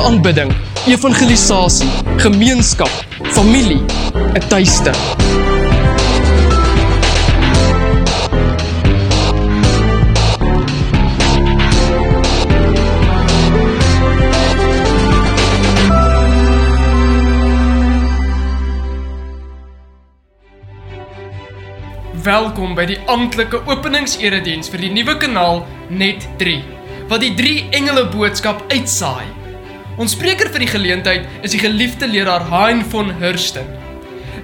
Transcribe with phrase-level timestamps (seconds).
[0.00, 0.52] elektroniese aanbidding,
[0.86, 2.90] evangelisasie, gemeenskap,
[3.32, 3.80] familie,
[4.34, 4.92] 'n tuiste.
[22.22, 26.62] Welkom by die amptelike openingserediens vir die nuwe kanaal Net 3
[27.08, 29.39] wat die drie engele boodskap uitsaai.
[30.00, 33.66] Ons spreker vir die geleentheid is die geliefde leraar Hein von Hursten.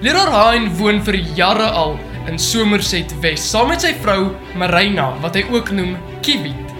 [0.05, 1.95] Leraar Hein woon vir jare al
[2.29, 6.75] in Somerset Wes saam met sy vrou Marina wat hy ook noem Kiwit.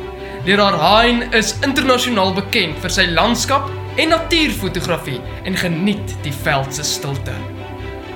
[0.45, 3.66] Leraar Hein is internasionaal bekend vir sy landskap
[3.98, 5.17] en natuurfotografie
[5.50, 7.34] en geniet die veld se stilte.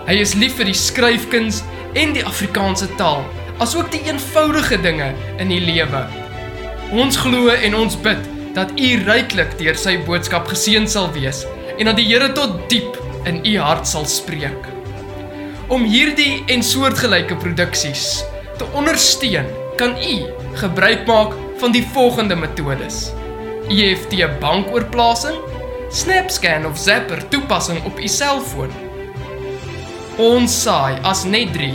[0.05, 1.63] Hy is lief vir die skryfkuns
[1.97, 3.25] en die Afrikaanse taal,
[3.65, 5.09] asook die eenvoudige dinge
[5.41, 6.03] in die lewe.
[6.93, 11.45] Ons glo en ons bid dat u ryklik deur sy boodskap geseën sal wees
[11.77, 12.97] en dat die Here tot diep
[13.29, 14.67] in u hart sal spreek.
[15.71, 18.23] Om hierdie en soortgelyke produksies
[18.59, 19.47] te ondersteun,
[19.79, 20.15] kan u
[20.59, 23.11] gebruik maak van die volgende metodes:
[23.69, 25.37] EFT bankoorplasing,
[25.89, 28.73] SnapScan of Zapper toepassing op u selfoon.
[30.19, 31.71] Ons saai as net 3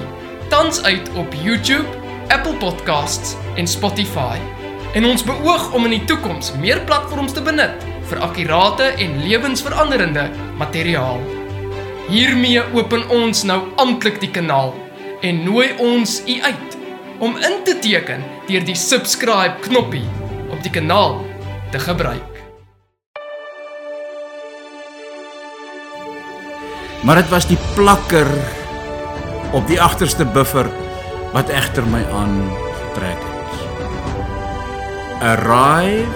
[0.52, 1.88] tans uit op YouTube,
[2.28, 4.38] Apple Podcasts en Spotify.
[4.96, 10.30] En ons beoog om in die toekoms meer platforms te benut vir akkurate en lewensveranderende
[10.56, 11.20] materiaal.
[12.08, 14.72] Hiermee open ons nou amptelik die kanaal
[15.26, 16.78] en nooi ons u uit
[17.20, 20.06] om in te teken deur die subscribe knoppie
[20.48, 21.20] op die kanaal
[21.76, 22.42] te gebruik.
[27.04, 28.32] Maar dit was die plakker
[29.52, 30.72] op die agterste buffer
[31.36, 33.35] wat egter my aangetrek het.
[35.20, 36.12] Arrive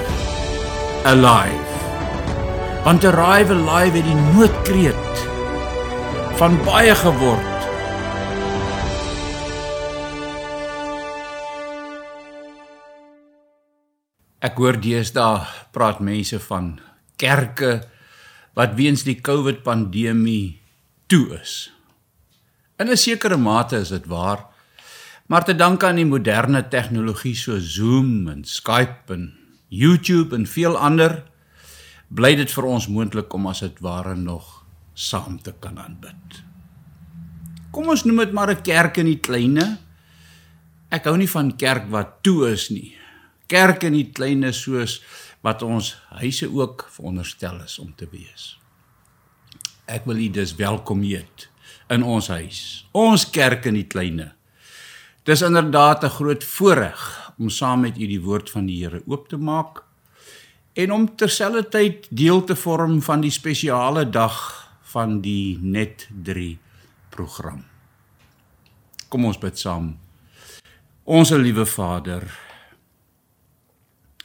[1.04, 1.72] alive.
[2.84, 5.22] Want arrive alive het die noodkreet
[6.36, 7.64] van baie geword.
[14.44, 16.76] Ek hoor deesdae praat mense van
[17.16, 17.78] kerke
[18.52, 20.60] wat weens die COVID pandemie
[21.08, 21.72] toe is.
[22.76, 24.49] In 'n sekere mate is dit waar.
[25.30, 29.28] Maar te danke aan die moderne tegnologie so Zoom en Skype en
[29.70, 31.20] YouTube en veel ander
[32.10, 34.48] bly dit vir ons moontlik om as dit ware nog
[34.98, 36.40] saam te kan aanbid.
[37.70, 39.78] Kom ons noem dit maar 'n kerk in die kleine.
[40.90, 42.96] Ek hou nie van kerk wat toe is nie.
[43.46, 45.00] Kerk in die kleine soos
[45.42, 48.58] wat ons huise ook veronderstel is om te wees.
[49.86, 51.48] Ek wil u dus welkom heet
[51.88, 52.88] in ons huis.
[52.90, 54.39] Ons kerk in die kleine.
[55.22, 59.28] Dis inderdaad 'n groot voorreg om saam met u die woord van die Here oop
[59.28, 59.82] te maak
[60.72, 66.58] en om terselfdertyd deel te vorm van die spesiale dag van die Net 3
[67.08, 67.64] program.
[69.08, 69.98] Kom ons bid saam.
[71.04, 72.38] Onse liewe Vader,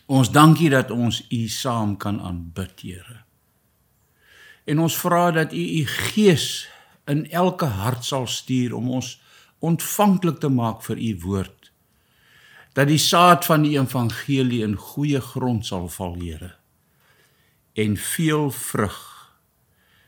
[0.06, 3.24] ons dankie dat ons u saam kan aanbid, Here.
[4.66, 6.68] En ons vra dat u u gees
[7.06, 9.25] in elke hart sal stuur om ons
[9.66, 11.72] ontvanklik te maak vir u woord
[12.76, 16.52] dat die saad van die evangelie in goeie grond sal val Here
[17.76, 19.00] en veel vrug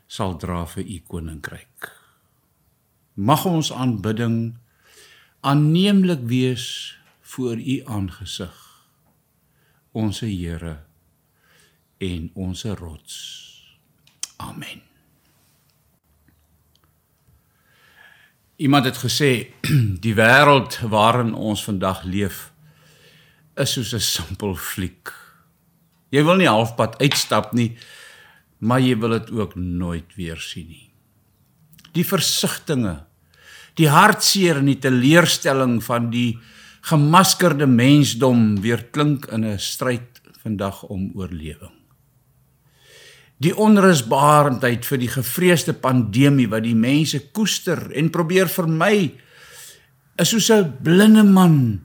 [0.08, 1.90] sal dra vir u koninkryk.
[3.14, 4.56] Mag ons aanbidding
[5.40, 8.56] aanneemlik wees voor u aangesig
[9.92, 10.78] onsse Here
[11.98, 13.16] en onsse rots.
[14.36, 14.87] Amen
[18.58, 19.54] Iemand het gesê
[20.04, 22.48] die wêreld waarin ons vandag leef
[23.54, 25.14] is soos 'n simpel fliek.
[26.10, 27.76] Jy wil nie halfpad uitstap nie,
[28.58, 30.90] maar jy wil dit ook nooit weer sien nie.
[31.94, 33.06] Die versigtinge,
[33.78, 36.38] die hartseer en die teleurstelling van die
[36.82, 41.77] gemaskerde mensdom weer klink in 'n stryd vandag om oorlewing
[43.38, 49.14] die onrusbaarheid vir die gevreesde pandemie wat die mense koester en probeer vermy
[50.18, 51.84] is soos 'n blinde man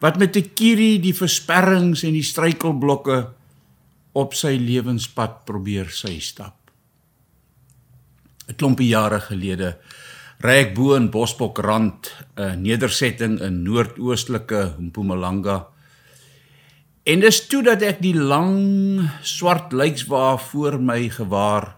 [0.00, 3.28] wat met 'n kierie die versperrings en die struikelblokke
[4.12, 6.58] op sy lewenspad probeer sy stap.
[8.48, 9.78] 'n Klompie jare gelede
[10.42, 15.71] ry ek bo in Bosbokrand, 'n nedersetting in noordoostelike Mpumalanga
[17.02, 21.72] En dis toe dat ek die lang swart lijkswa voor my gewaar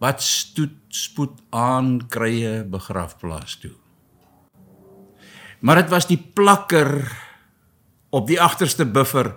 [0.00, 3.74] wat stoet spoed aan krye begrafplaas toe.
[5.60, 7.12] Maar dit was die plakker
[8.10, 9.34] op die agterste buffer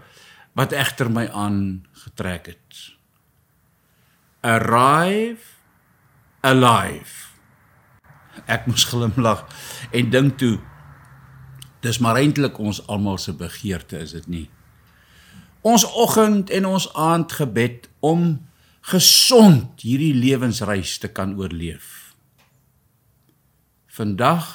[0.55, 2.95] wat egter my aangetrek het.
[4.41, 5.43] arrive
[6.41, 7.27] alive.
[8.47, 9.43] Ek moes glimlag
[9.91, 10.55] en dink toe
[11.83, 14.47] dis maar eintlik ons almal se begeerte is dit nie.
[15.61, 18.47] Ons oggend en ons aandgebed om
[18.91, 22.15] gesond hierdie lewensreis te kan oorleef.
[23.91, 24.47] Vandag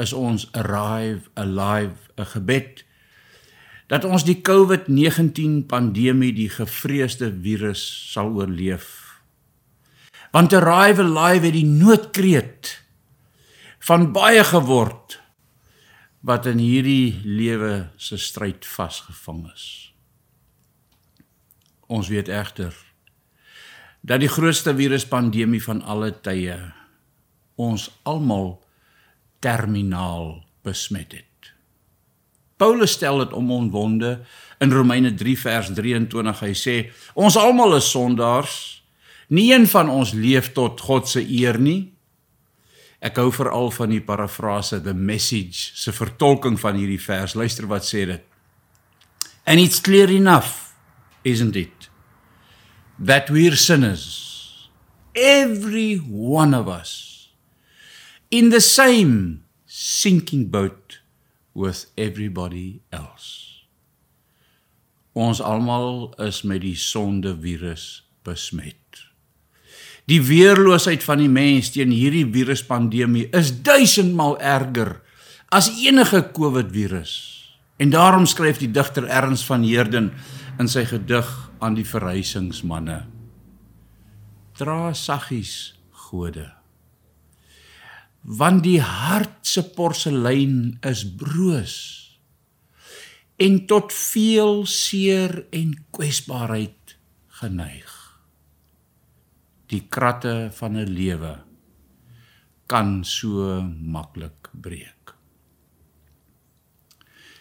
[0.00, 2.84] is ons arrive alive 'n gebed
[3.86, 9.20] dat ons die COVID-19 pandemie die gevreesde virus sal oorleef.
[10.30, 12.82] Want arrive alive het die noodkreet
[13.78, 15.20] van baie geword
[16.20, 19.87] wat in hierdie lewe se stryd vasgevang is.
[21.88, 22.76] Ons weet egter
[24.08, 26.54] dat die grootste viruspandemie van alle tye
[27.58, 28.54] ons almal
[29.42, 31.52] terminaal besmet het.
[32.58, 34.18] Paulus stel dit om onwonde
[34.62, 36.40] in Romeine 3 vers 23.
[36.42, 36.76] Hy sê
[37.14, 38.56] ons almal is sondaars.
[39.30, 41.92] Nie een van ons leef tot God se eer nie.
[42.98, 47.36] Ek hou veral van die parafrase the message se vertolking van hierdie vers.
[47.38, 48.24] Luister wat sê dit.
[49.46, 50.74] And it's clear enough,
[51.22, 51.77] isn't it?
[52.98, 54.68] That we're sinners.
[55.14, 57.30] Every one of us
[58.30, 60.98] in the same sinking boat
[61.54, 63.64] with everybody else.
[65.14, 69.06] Ons almal is met die sonde virus besmet.
[70.10, 74.96] Die weerloosheid van die mens teen hierdie viruspandemie is duisendmal erger
[75.54, 77.12] as enige COVID virus.
[77.78, 80.10] En daarom skryf die digter Ernst van Heerden
[80.58, 83.06] in sy gedig aan die verhuisingsmanne:
[84.58, 86.48] Dra saggies, gode.
[88.22, 91.76] Want die hart se porselein is broos
[93.38, 96.98] en tot veel seer en kwesbaarheid
[97.40, 97.94] geneig
[99.68, 101.34] die kratte van 'n lewe
[102.66, 105.14] kan so maklik breek.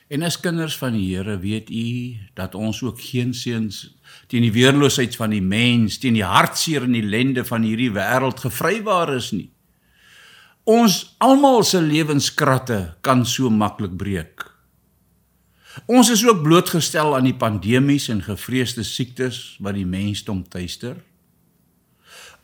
[0.07, 3.96] En as kinders van die Here weet u dat ons ook geen seuns
[4.27, 9.13] teen die weerloosheid van die mens, teen die hartseer en ellende van hierdie wêreld gevrywaar
[9.15, 9.49] is nie.
[10.67, 14.43] Ons almal se lewenskratte kan so maklik breek.
[15.87, 20.97] Ons is ook blootgestel aan die pandemies en gevreesde siektes wat die mensdom tuister.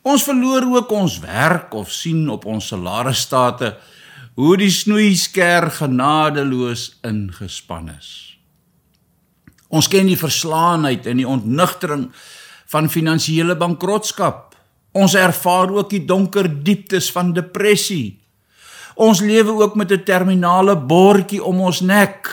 [0.04, 3.74] Ons verloor ook ons werk of sien op ons salarisstate
[4.36, 8.33] hoe die snoeisker genadeloos ingespan is.
[9.74, 12.08] Ons ken die verslaanheid en die ontnugtering
[12.70, 14.52] van finansiële bankrotskap.
[14.94, 18.20] Ons ervaar ook die donker dieptes van depressie.
[18.94, 22.30] Ons lewe ook met 'n terminale bordjie om ons nek.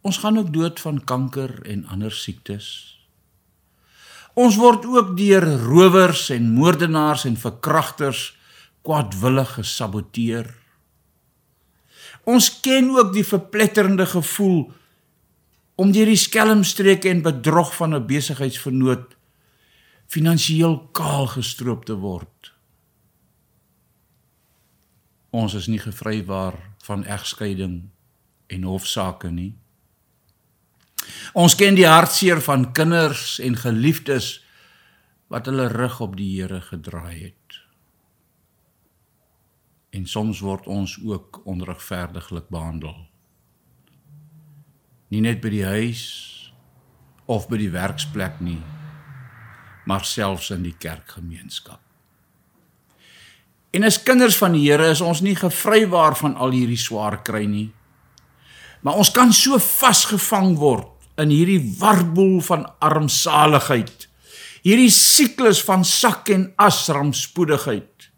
[0.00, 2.96] Ons gaan ook dood van kanker en ander siektes.
[4.34, 8.38] Ons word ook deur rowers en moordenaars en verkragters
[8.82, 10.54] kwaadwillig gesaboteer.
[12.24, 14.72] Ons ken ook die verpletterende gevoel
[15.78, 19.16] om deur die skelmstreke en bedrog van 'n besigheidsvernoot
[20.06, 22.52] finansiëel kaal gestroop te word.
[25.30, 27.90] Ons is nie gevrywaar van egskeiding
[28.46, 29.54] en hofsaake nie.
[31.32, 34.44] Ons ken die hartseer van kinders en geliefdes
[35.28, 37.60] wat hulle rug op die Here gedraai het.
[39.90, 43.07] En soms word ons ook onregverdiglik behandel.
[45.08, 46.02] Nie net by die huis
[47.28, 48.60] of by die werksplek nie,
[49.88, 51.80] maar selfs in die kerkgemeenskap.
[53.72, 57.44] En as kinders van die Here is ons nie gevrywaar van al hierdie swaar kry
[57.48, 57.68] nie.
[58.84, 64.06] Maar ons kan so vasgevang word in hierdie warboel van armsaligheid.
[64.64, 68.08] Hierdie siklus van sak en as rampspoedigheid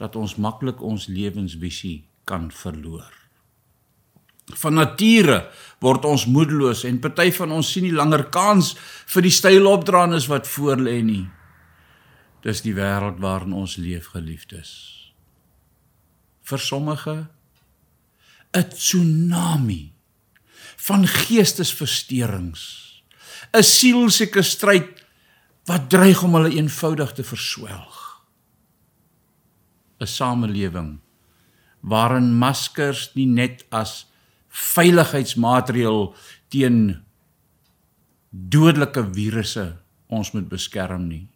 [0.00, 3.23] dat ons maklik ons lewensvisie kan verloor.
[4.52, 8.74] Van nature word ons moedeloos en party van ons sien nie langer kans
[9.14, 11.24] vir die styl opdraandes wat voor lê nie.
[12.44, 14.70] Dis die wêreld waarin ons leef, geliefdes.
[16.44, 17.28] Vir sommige
[18.54, 19.92] 'n tsunami
[20.76, 22.62] van geestesversteurings.
[23.52, 25.04] 'n Sielsieke stryd
[25.66, 28.24] wat dreig om hulle eenvoudig te verswelg.
[30.00, 31.00] 'n Samelewing
[31.80, 34.06] waarin maskers nie net as
[34.54, 36.12] veiligheidsmaatreël
[36.52, 36.78] teen
[38.30, 39.66] dodelike virusse
[40.14, 41.26] ons moet beskerm nie.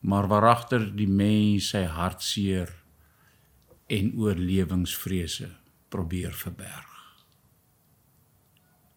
[0.00, 2.72] Maar waaragter die mens sy hartseer
[3.92, 5.50] en oorlewingsvrese
[5.92, 6.88] probeer verberg.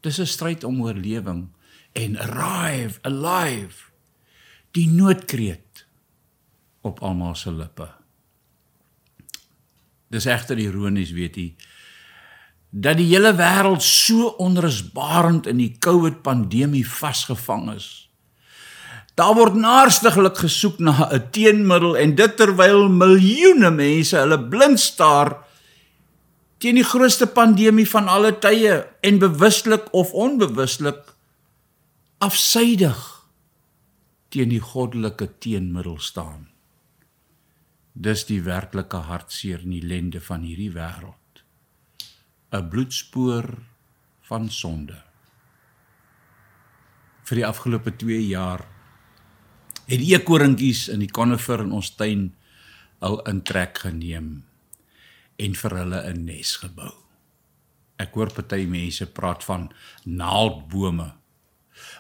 [0.02, 1.50] Dis 'n stryd om oorlewing
[1.94, 3.92] en arrive alive
[4.72, 5.86] die noodkreet
[6.82, 7.88] op almal se lippe.
[10.08, 11.56] Dis egter ironies, weet jy,
[12.76, 17.88] dat die hele wêreld so onrusbarend in die COVID pandemie vasgevang is.
[19.16, 25.46] Daar word naarstiglik gesoek na 'n teenmiddel en dit terwyl miljoene mense hulle blind staar
[26.58, 31.16] teen die grootste pandemie van alle tye en bewuslik of onbewuslik
[32.18, 33.00] afsydig
[34.30, 36.48] teen die goddelike teenmiddel staan.
[37.94, 41.25] Dis die werklike hartseer in die lende van hierdie wêreld.
[42.52, 43.46] 'n bloedspoor
[44.22, 45.02] van sonde.
[47.26, 48.66] Vir die afgelope 2 jaar
[49.86, 52.34] het die eekoringies in die konifer in ons tuin
[53.06, 54.46] al intrek geneem
[55.38, 56.94] en vir hulle 'n nes gebou.
[58.00, 59.72] Ek hoor party mense praat van
[60.04, 61.14] naaldbome.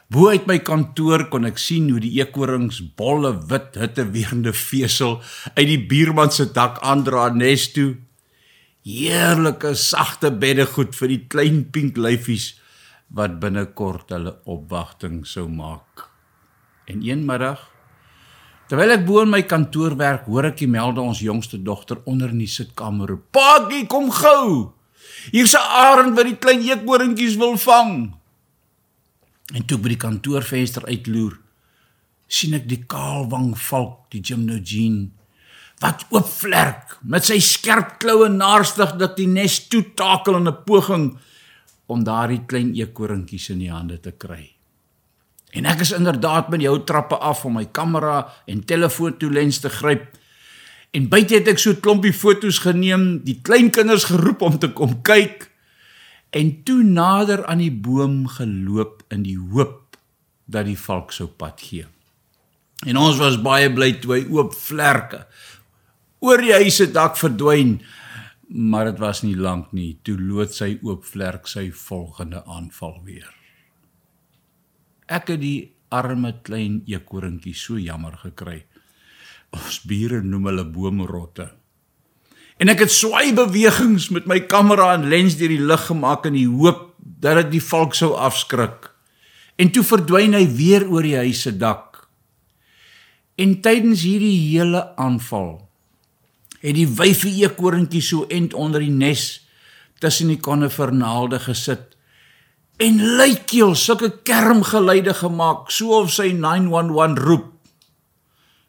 [0.09, 5.21] Bo uit my kantoor kon ek sien hoe die eekorings bolle wit hitteweerende vesel
[5.55, 7.95] uit die buurman se dak aandra nes toe
[8.85, 12.51] heerlike sagte beddegoed vir die klein pink lyfies
[13.17, 16.05] wat binnekort hulle opwagting sou maak.
[16.85, 17.63] En een middag
[18.69, 22.31] terwyl ek bo in my kantoor werk, hoor ek die melde ons jongste dogter onder
[22.33, 24.73] in die sitkamer roep: "Paagie, kom gou!
[25.33, 28.13] Hier's 'n arend wat die klein eekhoorntjies wil vang."
[29.53, 31.37] En toe by die kantoorvenster uitloer,
[32.27, 35.09] sien ek die kaalwang valk, die gymnogene
[35.83, 41.17] wat oop vlerk met sy skerp kloue naarstig dat die nes toetakel in 'n poging
[41.85, 44.55] om daardie klein eekorintjies in die hande te kry.
[45.51, 49.69] En ek is inderdaad met die ou trappe af om my kamera en telefoontoelens te
[49.69, 50.17] gryp.
[50.91, 55.01] En buite het ek so 'n klompie foto's geneem, die kleinkinders geroep om te kom
[55.01, 55.51] kyk
[56.29, 59.97] en toe nader aan die boom geloop in die hoop
[60.45, 61.85] dat die valk sou pad gee.
[62.85, 65.25] En ons was baie bly toe hy oop vlerke
[66.23, 67.79] oor die huis se dak verdwyn.
[68.49, 73.31] Maar dit was nie lank nie, toe lood sy oop vlerk sy volgende aanval weer.
[75.09, 78.63] Ek het die arme klein eekorintjie so jammer gekry.
[79.55, 81.49] Ons bure noem hulle boomrotte.
[82.61, 86.37] En ek het swaai bewegings met my kamera en lens deur die lug gemaak in
[86.37, 88.91] die hoop dat dit die valk sou afskrik.
[89.59, 92.05] En toe verdwyn hy weer oor die huis se dak.
[93.39, 95.64] En tydens hierdie hele aanval
[96.65, 99.45] het die wyfie eekorintjie so end onder die nes
[100.01, 101.93] tussen die konifernaalde gesit
[102.81, 107.51] en luikeel sulke kermgeluide gemaak soof sy 911 roep.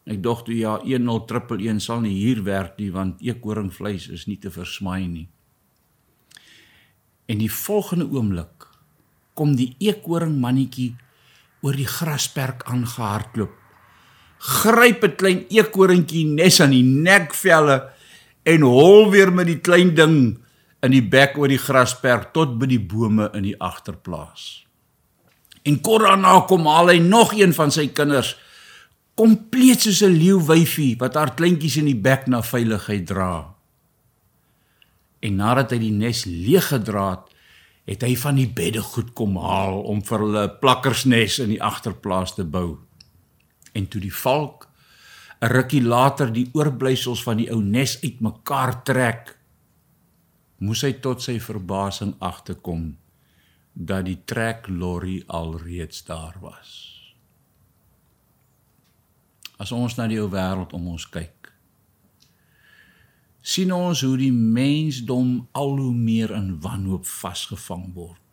[0.07, 4.53] Ek dog toe ja 1011 sal nie hier werk nie want eekoringvleis is nie te
[4.55, 5.27] versmaai nie.
[7.27, 8.69] En die volgende oomblik
[9.35, 10.93] kom die eekoring mannetjie
[11.67, 13.66] oor die grasperk aangehardloop
[14.39, 17.89] gryp 'n klein eekorintjie nes aan die nekvelle
[18.45, 20.39] en hol weer met die klein ding
[20.83, 24.67] in die bek oor die grasperk tot by die bome in die agterplaas.
[25.67, 28.37] En kort daarna kom haal hy nog een van sy kinders
[29.17, 33.55] kompleet soos 'n leeuwyfie wat haar kleintjies in die bek na veiligheid dra.
[35.21, 37.27] En nadat hy die nes leeg gedra het,
[37.87, 42.35] het hy van die bedde goed kom haal om vir hulle plakkersnes in die agterplaas
[42.35, 42.79] te bou
[43.77, 44.69] en toe die valk
[45.41, 49.37] 'n rukkie later die oorblysels van die ou nes uitmekaar trek
[50.59, 52.97] moes hy tot sy verbasing agterkom
[53.73, 56.71] dat die trek lorry alreeds daar was.
[59.59, 61.37] As ons na die ou wêreld om ons kyk
[63.47, 68.26] sien ons hoe die mensdom al hoe meer in wanhoop vasgevang word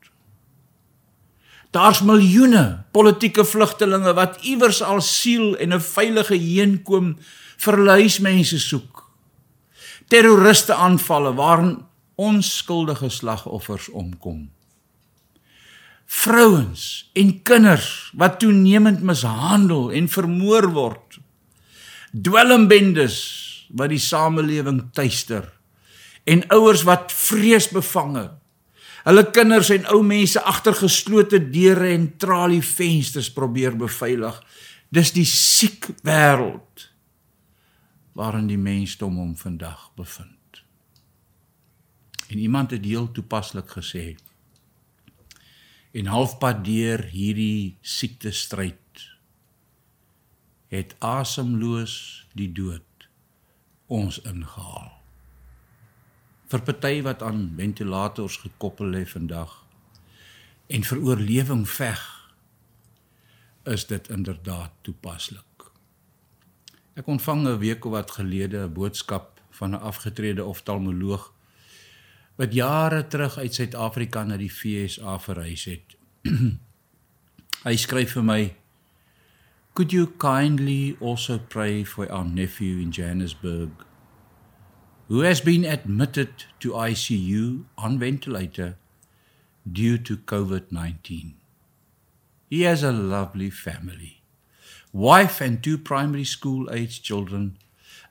[1.74, 7.18] Daar's miljoene politieke vlugtelinge wat iewers al siel en 'n veilige heenkom
[7.58, 9.10] vir luismense soek.
[10.08, 14.52] Terroriste aanvalle waarin onskuldige slagoffers omkom.
[16.06, 21.18] Vrouens en kinders wat toenemend mishandel en vermoor word.
[22.12, 23.18] Dwelmbendes
[23.70, 25.50] wat die samelewing tuister
[26.24, 28.30] en ouers wat vreesbevange
[29.04, 34.38] Hulle kinders en ou mense agter geslote deure en tralievensters probeer beveilig.
[34.94, 36.90] Dis die siek wêreld
[38.14, 40.62] waarin die mensdom hom vandag bevind.
[42.30, 44.14] En iemand het heel toepaslik gesê
[45.94, 49.04] en halfpad deur hierdie siekte stryd
[50.74, 51.96] het asemloos
[52.34, 53.08] die dood
[53.94, 55.03] ons ingehaal
[56.54, 59.54] vir party wat aan ventilators gekoppel lê vandag
[60.70, 62.02] en vir oorlewing veg
[63.74, 65.66] is dit inderdaad toepaslik.
[66.94, 71.32] Ek ontvang 'n week of wat gelede 'n boodskap van 'n afgetrede oftalmoloog
[72.36, 75.98] wat jare terug uit Suid-Afrika na die FSA verhuis het.
[77.68, 78.56] Hy skryf vir my:
[79.74, 83.86] "Could you kindly also pray for our nephew in Johannesburg
[85.14, 88.82] who has been admitted to ICU on ventilator
[89.62, 91.38] due to COVID-19?"
[92.50, 94.22] He has a lovely family.
[94.92, 97.58] Wife and two primary school age children.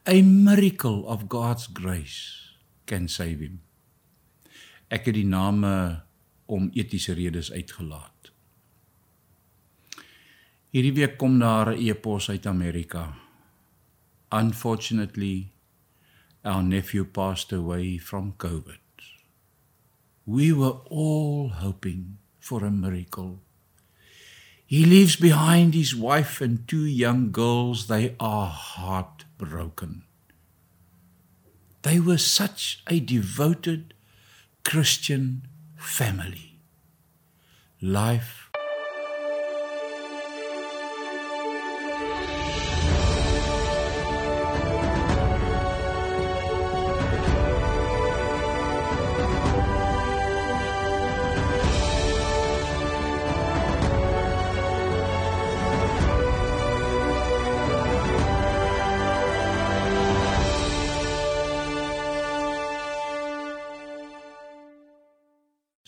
[0.07, 2.55] A miracle of God's grace
[2.85, 3.61] can save him.
[4.87, 6.03] Ek het die name
[6.47, 8.31] om etiese redes uitgelaat.
[10.75, 13.15] Hierdie week kom daar 'n e-pos uit Amerika.
[14.31, 15.52] Unfortunately,
[16.43, 18.77] our nephew passed away from COVID.
[20.25, 23.39] We were all hoping for a miracle.
[24.65, 27.87] He leaves behind his wife and two young girls.
[27.87, 30.03] They are heartbroken.
[31.83, 33.93] They were such a devoted
[34.63, 36.59] Christian family.
[37.81, 38.42] Life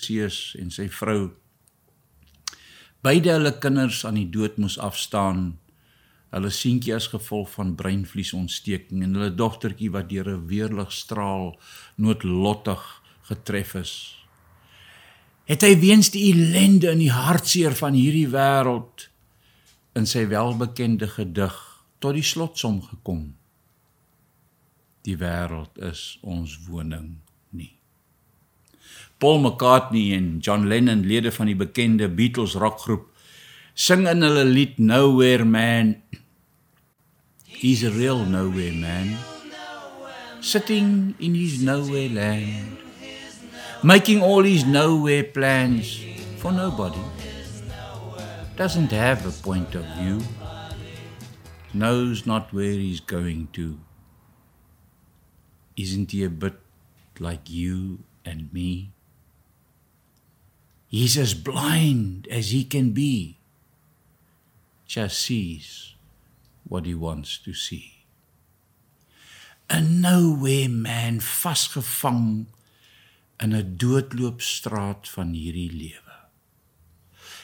[0.05, 1.33] Seus en sy vrou
[3.05, 5.59] beide hulle kinders aan die dood moes afstaan.
[6.33, 11.53] Hulle seentjie as gevolg van breinvliesontsteking en hulle dogtertjie wat deur 'n weerligstraal
[11.95, 12.83] noodlottig
[13.29, 13.93] getref is.
[15.45, 19.09] Het hy weens die ellende en die hartseer van hierdie wêreld
[19.95, 21.55] in sy welbekende gedig
[21.99, 23.35] tot die slotsom gekom.
[25.05, 27.24] Die wêreld is ons woning.
[29.17, 33.07] Paul McCartney en John Lennon, lede van die bekende Beatles rockgroep,
[33.73, 35.95] sing in hulle lied Nowhere Man.
[37.65, 39.17] He's a real nowhere man.
[40.41, 42.77] Sitting in his nowhere land.
[43.81, 46.03] Making all his nowhere plans
[46.37, 46.99] for nobody.
[48.57, 50.19] Doesn't have a point of view.
[51.73, 53.79] Knows not where he's going to.
[55.77, 56.59] Isn't he a bit
[57.19, 58.94] like you and me?
[60.95, 63.35] He's as blind as he can be.
[64.87, 65.93] Just sees
[66.63, 68.05] what he wants to see.
[69.69, 72.45] 'n Nowhere man vasgevang
[73.43, 76.15] in 'n doodloopstraat van hierdie lewe.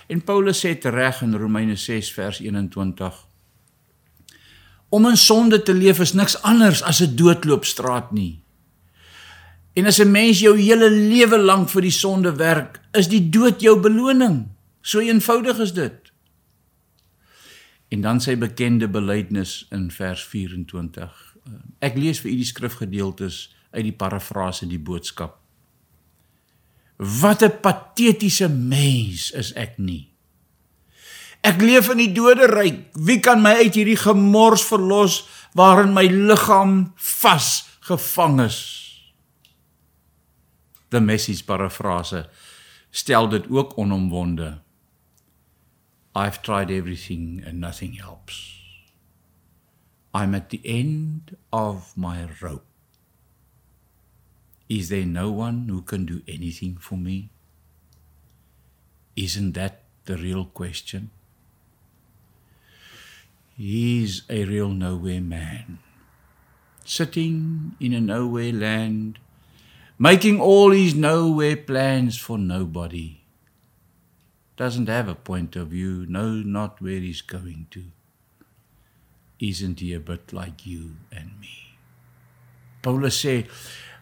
[0.08, 3.28] En Paulus sê reg in Romeine 6 vers 21
[4.90, 8.41] Om in sonde te leef is niks anders as 'n doodloopstraat nie.
[9.74, 13.62] En as 'n mens jou hele lewe lank vir die sonde werk, is die dood
[13.62, 14.48] jou beloning.
[14.82, 16.12] So eenvoudig is dit.
[17.88, 21.36] En dan sy bekende belydenis in vers 24.
[21.80, 25.38] Ek lees vir u die skrifgedeeltes uit die parafrase die boodskap.
[26.98, 30.12] Wat 'n patetiese mens is ek nie.
[31.42, 32.86] Ek leef in die doderyk.
[32.94, 38.81] Wie kan my uit hierdie gemors verlos waarin my liggaam vasgevang is?
[40.92, 42.28] The message paraphrase
[42.92, 44.60] stel dit ook onomwonde.
[46.14, 48.60] I've tried everything and nothing helps.
[50.14, 52.66] I'm at the end of my rope.
[54.68, 57.30] Is there no one who can do anything for me?
[59.16, 61.12] Isn't that the real question?
[63.56, 65.80] He's a real nowhere man
[66.84, 69.20] sitting in a nowhere land
[70.02, 73.22] making all his nowhere plans for nobody.
[74.58, 77.94] Doesn't have a point of view, knows not where he's going to.
[79.38, 81.78] Isn't he a bit like you and me?
[82.82, 83.46] Paulus sê,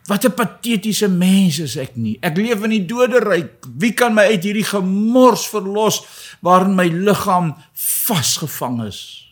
[0.08, 2.16] wat 'n patetiese mens is ek nie.
[2.24, 3.68] Ek leef in die doderyk.
[3.68, 6.00] Wie kan my uit hierdie gemors verlos
[6.40, 9.28] waarin my liggaam vasgevang is?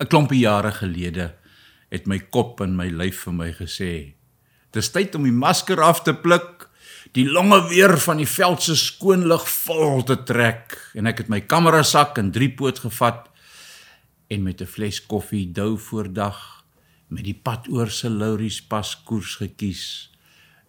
[0.00, 1.36] 'n Klompie jare gelede
[1.92, 4.19] het my kop en my lyf vir my gesê,
[4.72, 6.68] Dis tyd om die masker af te pluk,
[7.16, 11.32] die longe weer van die veld se skoon lug vol te trek en ek het
[11.32, 13.26] my kamera sak en drie poot gevat
[14.30, 16.38] en met 'n fles koffie dou voordag
[17.08, 20.10] met die pad oor se Lauries pas koers gekies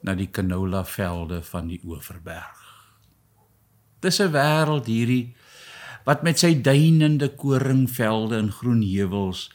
[0.01, 2.57] na die canola velde van die Oeverberg.
[4.01, 5.35] Dis 'n wêreld hierdie
[6.05, 9.51] wat met sy duinende koringvelde en groen heuwels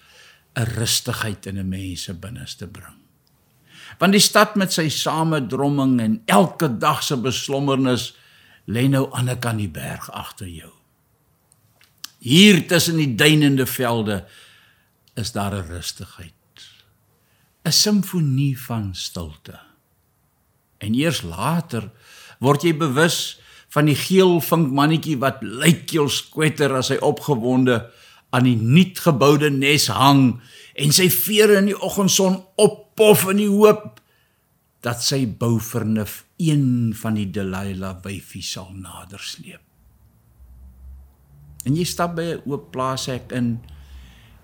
[0.55, 3.06] 'n rustigheid in 'n mens se binneste bring.
[3.99, 8.15] Want die stad met sy samedromming en elke dag se beslommernis
[8.67, 10.73] lê nou aan 'n kant die berg agter jou.
[12.19, 14.25] Hier tussen die duinende velde
[15.15, 16.33] is daar 'n rustigheid.
[17.65, 19.59] 'n Simfonie van stilte.
[20.79, 21.91] En eers later
[22.39, 27.91] word jy bewus van die geel vinkmannetjie wat luidkeels skwetter as hy opgewonde
[28.31, 30.41] aan die nuutgeboude nes hang
[30.77, 34.01] en sy vere in die oggendson oppof in die hoop
[34.85, 39.63] dat sy bouvernuf een van die Delilah wyfie sal nadersleep.
[41.67, 43.59] En jy stap by 'n oop plaashek in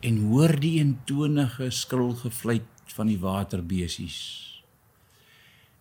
[0.03, 2.67] en hoor die eentonige skril gefluit
[2.97, 4.19] van die waterbesies.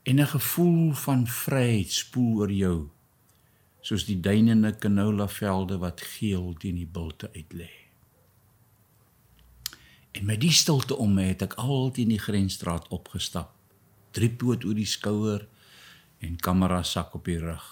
[0.04, 2.90] En 'n gevoel van vryheid spoel oor jou
[3.82, 7.81] soos die duinende canola velde wat geel teen die bulte uitlê.
[10.12, 13.54] En met die stilte om my het ek altyd in die grensstraat opgestap.
[14.12, 15.48] Driepoot oor die skouer
[16.20, 17.68] en kamera sak op die rug.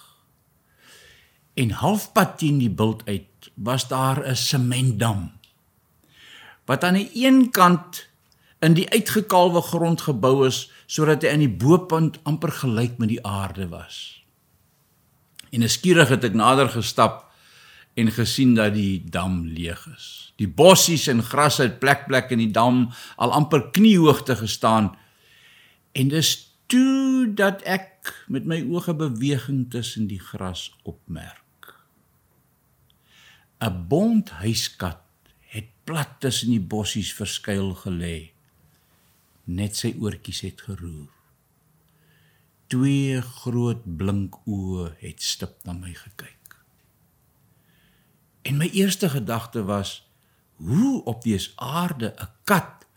[1.60, 5.39] En halfpad teen die bult uit was daar 'n sementdam
[6.69, 8.10] wat aan die een kant
[8.60, 13.23] in die uitgekalwe grond gebou is sodat hy aan die bopunt amper gelyk met die
[13.25, 14.23] aarde was.
[15.49, 17.28] En eskierig het ek nader gestap
[17.93, 20.34] en gesien dat die dam leeg is.
[20.39, 24.93] Die bossies en gras het plek plek in die dam al amper kniehoogte gestaan.
[25.91, 26.32] En dis
[26.71, 31.75] toe dat ek met my oë beweging tussen die gras opmerk.
[33.60, 35.04] 'n Bont huiskat
[35.52, 38.32] het plat tussen die bossies verskuil gelê.
[39.45, 41.10] Net sy oortjies het geroer.
[42.71, 46.38] Twee groot blink oë het stip na my gekyk.
[48.41, 50.10] En my eerste gedagte was:
[50.56, 52.88] hoe op dese aarde 'n kat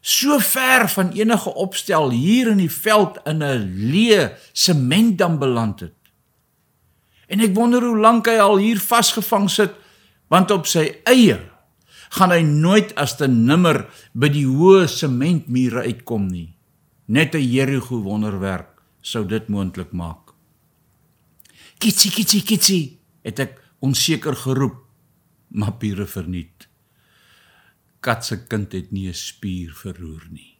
[0.00, 5.94] so ver van enige opstel hier in die veld in 'n leë sementdam beland het?
[7.26, 9.72] En ek wonder hoe lank hy al hier vasgevang sit,
[10.28, 11.38] want op sy eie
[12.10, 16.56] gaan hy nooit as te nimmer by die hoë sementmure uitkom nie.
[17.06, 20.34] Net 'n Jerigo wonderwerk sou dit moontlik maak.
[21.78, 24.76] Kitsie kitsie kitsie het ek onseker geroep,
[25.48, 26.68] maar pure verniet.
[28.00, 30.56] Kat se kind het nie 'n spier verroer nie.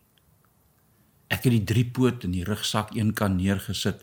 [1.28, 4.02] Ek het die drie poot in die rugsak een kant neergesit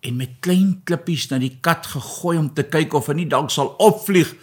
[0.00, 3.50] en met klein klippies na die kat gegooi om te kyk of hy nie dalk
[3.50, 4.34] sal opvlieg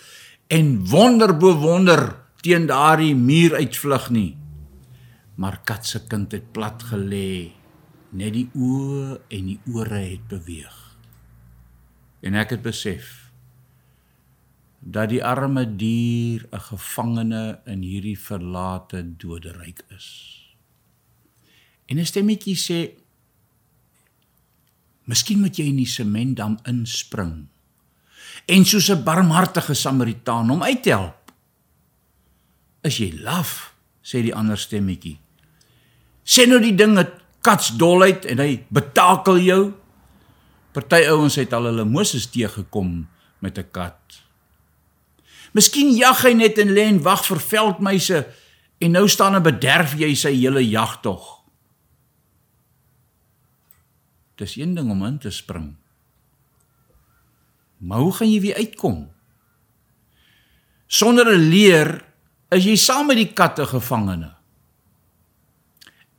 [0.48, 4.38] en wonder bo wonder teen daardie muur uitvlug nie.
[5.36, 7.52] Maar kat se kind het plat gelê
[8.12, 10.78] net die oë en die ore het beweeg.
[12.22, 13.21] En ek het besef
[14.82, 20.38] dat die arme dier 'n gevangene in hierdie verlate doderyk is.
[21.86, 22.89] En 'n stemmetjie sê:
[25.06, 27.48] "Miskien moet jy in die sementdam inspring
[28.46, 31.32] en soos 'n barmhartige Samaritaan hom uithelp."
[32.82, 35.20] "Is jy laf?" sê die ander stemmetjie.
[36.24, 39.74] "Sê nou die ding het katsdolheid en hy betakel jou.
[40.72, 43.08] Party ouens het al hulle Moses teëgekom
[43.39, 44.31] met 'n kat.
[45.52, 48.26] Miskien jag hy net en lê en wag vir veldmuise
[48.82, 51.42] en nou staan en bederf jy sy hele jagtog.
[54.40, 55.76] Dis een ding om in te spring.
[57.78, 59.10] Maar hoe gaan jy weer uitkom?
[60.88, 62.06] Sonder 'n leer
[62.52, 64.36] is jy saam met die katte gevangene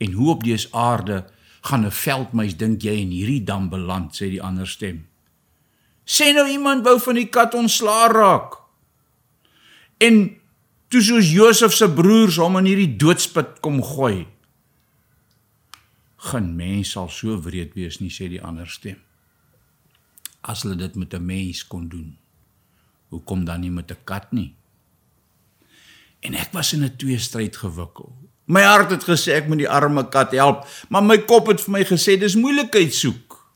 [0.03, 1.25] en hoe op dese aarde
[1.61, 5.07] gaan 'n veldmuis dink jy in hierdie dam beland sê die ander stem
[6.05, 8.62] sê nou iemand wou van die kat ontslaa raak
[10.07, 10.23] en
[10.89, 14.27] toe soos Josef se broers hom in hierdie doodspit kom gooi
[16.31, 19.01] geen mens sal so wreed wees nie sê die ander stem.
[20.43, 22.19] As hulle dit met 'n mens kon doen
[23.11, 24.55] hoekom dan nie met 'n kat nie?
[26.21, 28.15] En ek was in 'n tweestryd gewikkel.
[28.47, 31.73] My hart het gesê ek moet die arme kat help, maar my kop het vir
[31.73, 33.55] my gesê dis moeilikheid soek.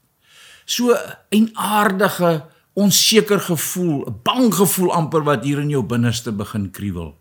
[0.64, 0.94] So
[1.30, 7.16] 'n aardige, onseker gevoel, 'n bang gevoel amper wat hier in jou binneste begin kriewel.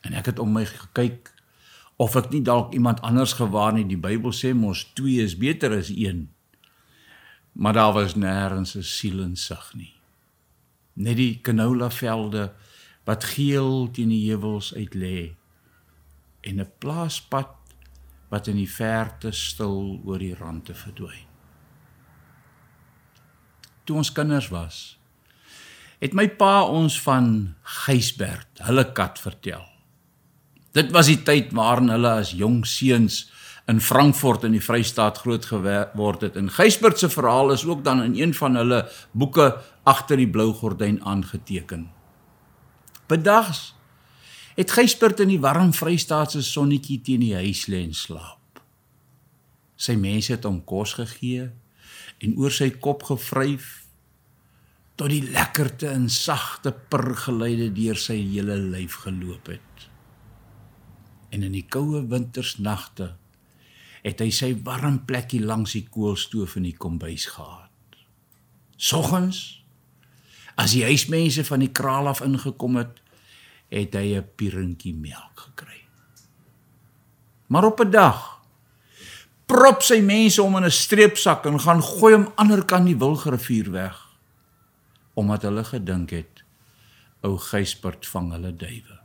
[0.00, 1.34] En ek het om my gekyk
[1.96, 3.86] of ek nie dalk iemand anders gewaar nie.
[3.86, 6.28] Die Bybel sê mos 2 is beter as 1.
[7.52, 9.94] Maar daar was nêrens 'n siel in sig nie.
[10.92, 12.52] Net die canola velde
[13.04, 15.34] wat geel teen die heuwels uit lê
[16.40, 17.54] en 'n plaaspad
[18.28, 21.35] wat in die verte stil oor die rande verdwyn.
[23.86, 24.96] Toe ons kinders was,
[26.02, 27.30] het my pa ons van
[27.86, 29.62] Gysbert, hulle kat vertel.
[30.76, 33.24] Dit was die tyd waarin hulle as jong seuns
[33.70, 36.36] in Frankfurt in die Vrystaat groot geword het.
[36.36, 40.52] En Gysbert se verhaal is ook dan in een van hulle boeke agter die blou
[40.54, 41.88] gordyn aangeteken.
[43.06, 43.74] Bedags
[44.56, 48.60] het Gysbert in die warm Vrystaatse sonnetjie teen die huis lê en slaap.
[49.76, 51.50] Sy mense het hom kos gegee
[52.24, 53.86] en oor sy kop gevryf
[54.96, 59.88] tot die lekkerte en sagte purgeluide deur sy hele lyf geloop het.
[61.30, 63.12] En in die koue wintersnagte
[64.06, 68.00] het hy sy warm plekkie langs die koolstoof in die kombuis gehad.
[68.76, 69.62] Soggens
[70.56, 73.02] as die huismense van die kraal af ingekom het,
[73.68, 75.82] het hy 'n pierentjie melk gekry.
[77.48, 78.35] Maar op 'n dag
[79.46, 83.70] prop sy mense om in 'n streepsak en gaan gooi hom ander kant die Wilgrivier
[83.70, 84.02] weg
[85.16, 86.44] omdat hulle gedink het
[87.24, 88.98] ou Gysbert vang hulle duwe.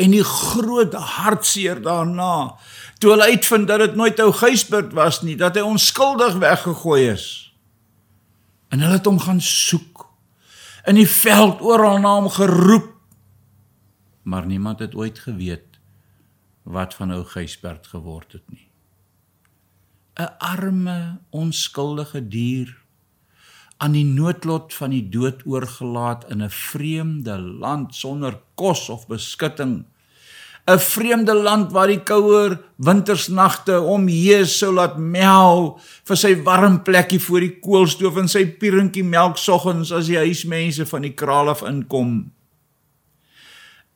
[0.00, 2.56] En die groot hartseer daarna
[2.98, 7.26] toe hulle uitvind dat dit nooit ou Gysbert was nie, dat hy onskuldig weggegooi is.
[8.72, 10.08] En hulle het hom gaan soek.
[10.88, 12.90] In die veld oral na hom geroep.
[14.22, 15.78] Maar niemand het ooit geweet
[16.64, 18.66] wat van ou Gysbert geword het nie.
[20.16, 22.70] 'n Arme, onskuldige dier
[23.82, 29.84] aan die noodlot van die dood oorgelaat in 'n vreemde land sonder kos of beskutting.
[30.66, 36.82] 'n vreemde land waar die kouer wintersnagte om Jesus sou laat mel vir sy warm
[36.82, 41.48] plekkie voor die koolstoof en sy pierentjie melk soggens as die huismense van die kraal
[41.48, 42.30] af inkom.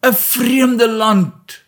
[0.02, 1.67] 'n vreemde land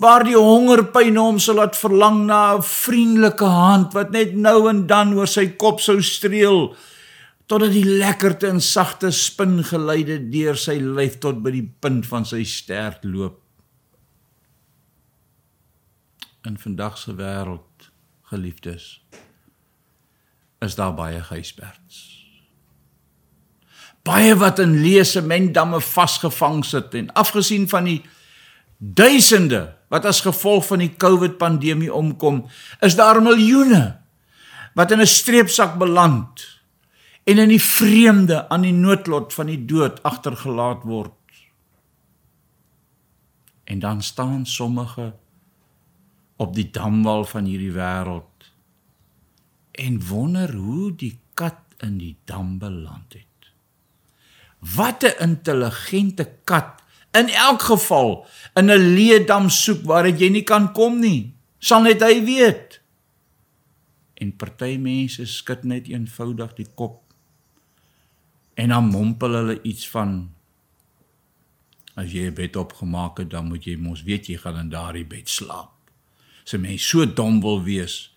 [0.00, 4.86] waar die hongerpyn hom sou laat verlang na 'n vriendelike hand wat net nou en
[4.86, 6.74] dan oor sy kop sou streel
[7.46, 12.24] totdat die lekkerte en sagte spin geleide deur sy lyf tot by die punt van
[12.24, 13.42] sy stert loop.
[16.46, 17.90] In vandag se wêreld
[18.22, 19.02] geliefdes
[20.60, 22.20] is daar baie gysberts
[24.02, 28.00] baie wat in leesementdamme vasgevang sit en afgesien van die
[28.78, 32.44] duisende wat as gevolg van die COVID pandemie omkom
[32.80, 33.98] is daar miljoene
[34.78, 36.46] wat in 'n streepsak beland
[37.24, 41.18] en in die vreemde aan die noodlot van die dood agtergelaat word
[43.64, 45.14] en dan staan sommige
[46.36, 48.48] op die damwal van hierdie wêreld
[49.70, 53.50] en wonder hoe die kat in die dam beland het.
[54.76, 56.79] Wat 'n intelligente kat
[57.12, 62.02] in elk geval in 'n leedam soek waar jy nie kan kom nie, sal net
[62.02, 62.80] hy weet.
[64.14, 67.02] En party mense skud net eenvoudig die kop
[68.54, 70.30] en dan mompel hulle iets van
[71.94, 75.06] as jy 'n bed opgemaak het, dan moet jy mos weet jy gaan in daardie
[75.06, 75.80] bed slaap
[76.44, 78.12] as 'n mens so dom wil wees,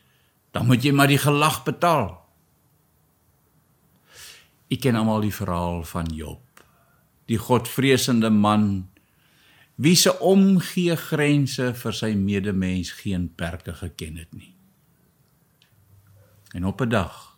[0.52, 2.22] dan moet jy maar die gelag betaal.
[4.70, 6.53] Ek ken almal die verhaal van Job,
[7.28, 8.90] die godvreesende man
[9.76, 14.54] wie se omgee grense vir sy medemens geen perke geken het nie.
[16.54, 17.34] En op 'n dag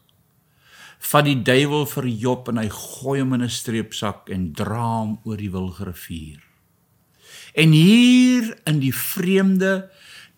[1.00, 5.20] vat die duiwel vir Job en hy gooi hom in 'n streepsak en dra hom
[5.24, 6.42] oor die Wilgrivier.
[7.54, 9.90] En hier in die vreemde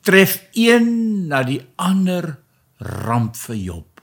[0.01, 2.38] tref een na die ander
[2.77, 4.01] ramp vir Job.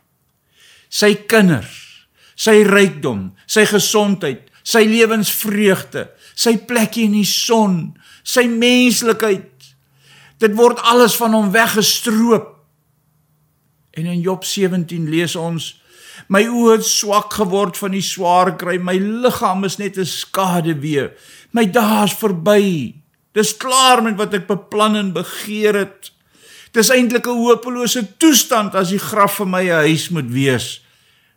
[0.89, 9.53] Sy kinders, sy rykdom, sy gesondheid, sy lewensvreugde, sy plekkie in die son, sy menslikheid.
[10.43, 12.51] Dit word alles van hom weggestroop.
[13.95, 15.75] En in Job 17 lees ons:
[16.33, 20.75] My oë het swak geword van die swaar kry, my liggaam is net 'n skade
[20.81, 21.13] weer.
[21.53, 22.95] My dae is verby.
[23.35, 26.11] Dis klaar met wat ek beplan en begeer het.
[26.73, 30.84] Dis eintlik 'n hopelose toestand as die graf vir my 'n huis moet wees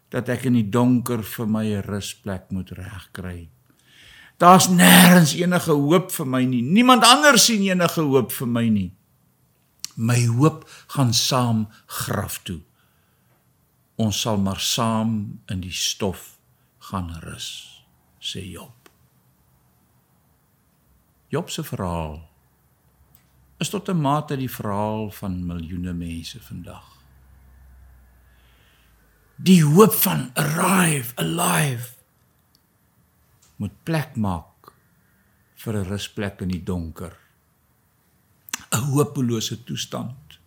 [0.10, 3.50] dat ek in die donker vir my 'n rusplek moet regkry.
[4.38, 6.62] Daar's nêrens enige hoop vir my nie.
[6.62, 8.94] Niemand anders sien enige hoop vir my nie.
[9.96, 12.62] My hoop gaan saam graf toe.
[13.96, 16.38] Ons sal maar saam in die stof
[16.78, 17.84] gaan rus,
[18.22, 18.90] sê Job.
[21.30, 22.22] Job se verhaal
[23.58, 26.97] is tot 'n mate die verhaal van miljoene mense vandag.
[29.38, 31.94] Die hoop van arrive alive
[33.62, 34.72] moet plek maak
[35.62, 37.14] vir 'n rusplek in die donker.
[38.74, 40.40] 'n Hopelose toestand.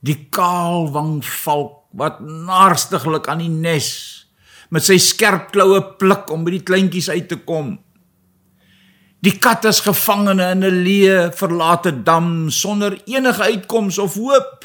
[0.00, 4.26] Die kaalwang valk wat narstiglik aan die nes
[4.70, 7.78] met sy skerp kloue pluk om by die kleintjies uit te kom.
[9.18, 14.64] Die kat is gevangene in 'n leë, verlate dam sonder enige uitkoms of hoop.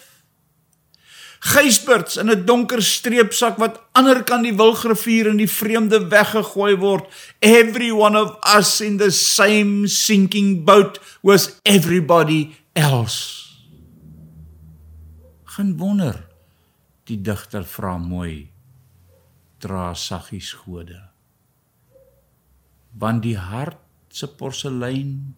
[1.43, 7.06] Gysberts in 'n donker streepsak wat ander kan die Wilgrivier in die vreemde weggegooi word.
[7.39, 13.43] Every one of us in the same sinking boat was everybody else.
[15.43, 16.27] Geen wonder
[17.03, 18.49] die digter vra mooi
[19.60, 21.01] dra saggies gode.
[22.97, 25.36] Want die hart se porselein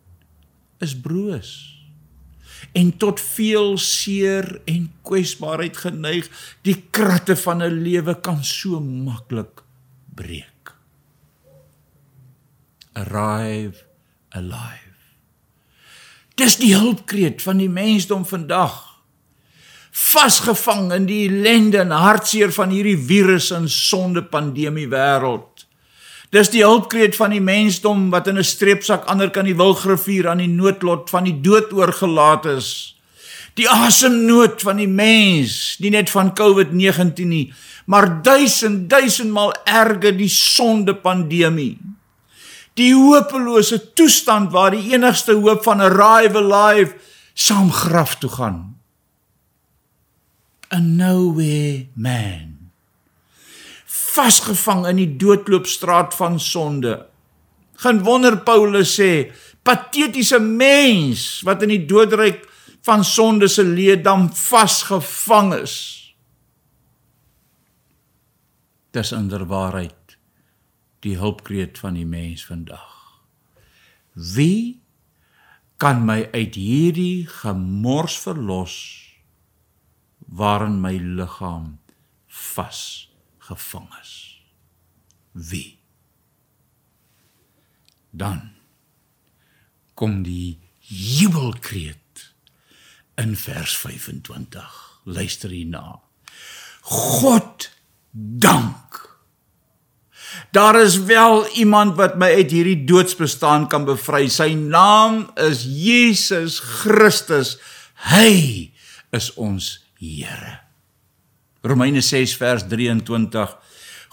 [0.77, 1.74] is broos
[2.71, 6.29] en tot veel seer en kwesbaarheid geneig.
[6.61, 9.63] Die kratte van 'n lewe kan so maklik
[10.15, 10.75] breek.
[12.93, 13.83] Arrive
[14.29, 14.85] alive.
[16.35, 18.81] Dis die hulpkreet van die mensdom vandag.
[19.95, 25.54] Vasgevang in die ellende en hartseer van hierdie virus en sonde pandemie wêreld.
[26.35, 30.43] Dis die hulpkreet van die mensdom wat in 'n streepsak ander kan die wilgrivier aan
[30.43, 32.95] die noodlot van die dood oorgelaat is.
[33.53, 37.53] Die asemnood van die mens, nie net van COVID-19 nie,
[37.85, 41.77] maar duisend duisendmal erger die sonde pandemie.
[42.73, 46.95] Die hopelose toestand waar die enigste hoop van 'n arrive alive
[47.33, 48.75] saam graf toe gaan.
[50.73, 52.64] A nowhere man
[54.15, 57.05] vasgevang in die doodloopstraat van sonde.
[57.83, 59.31] Geen wonder Paulus sê,
[59.65, 62.45] patetiese mens wat in die doodryk
[62.85, 65.75] van sonde se leedam vasgevang is.
[68.95, 70.17] Dis inderwaarheid
[71.05, 72.93] die hulpkreet van die mens vandag.
[74.13, 74.81] Wie
[75.81, 78.77] kan my uit hierdie gemors verlos
[80.25, 81.75] waarin my liggaam
[82.53, 82.79] vas
[83.47, 84.13] gevang is.
[85.31, 85.77] Wie?
[88.09, 88.55] Dan
[89.93, 92.33] kom die jubelkreet
[93.15, 95.01] in vers 25.
[95.03, 95.99] Luister hierna.
[96.81, 97.69] God
[98.11, 99.03] dank.
[100.51, 104.27] Daar is wel iemand wat my uit hierdie doodsbestaan kan bevry.
[104.31, 107.57] Sy naam is Jesus Christus.
[108.11, 108.71] Hy
[109.15, 110.64] is ons Here.
[111.65, 113.57] Romeine 6 vers 23.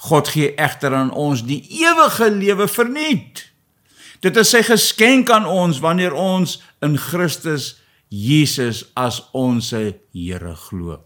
[0.08, 3.44] God gee egter aan ons die ewige lewe verniet.
[4.24, 7.76] Dit is sy geskenk aan ons wanneer ons in Christus
[8.08, 11.00] Jesus as ons Here glo.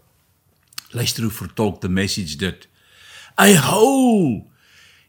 [0.95, 2.67] Luister hoe vertolk die message dit.
[3.37, 4.47] I whole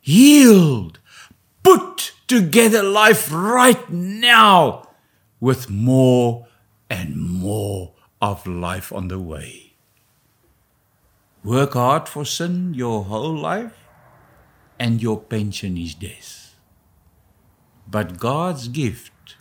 [0.01, 0.99] healed
[1.63, 4.89] put together life right now
[5.41, 6.47] with more
[6.91, 9.68] and more of life on the way.
[11.45, 13.75] Work hard for sin your whole life,
[14.79, 16.57] and your pension is death.
[17.87, 19.37] But God's gift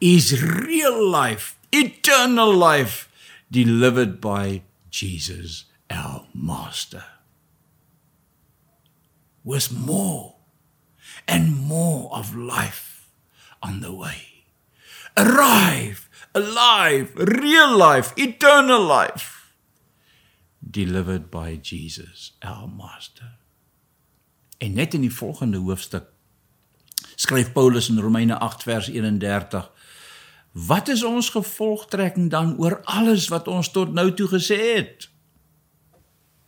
[0.00, 3.08] is real life, eternal life,
[3.50, 7.04] delivered by Jesus, our Master.
[9.44, 10.36] With more
[11.26, 13.08] and more of life
[13.62, 14.44] on the way.
[15.16, 19.37] Arrive, alive, real life, eternal life
[20.70, 23.36] delivered by Jesus our master.
[24.58, 26.10] En net in die volgende hoofstuk
[27.14, 29.70] skryf Paulus in Romeine 8 vers 31
[30.66, 35.10] Wat is ons gevolgtrekking dan oor alles wat ons tot nou toe gesê het?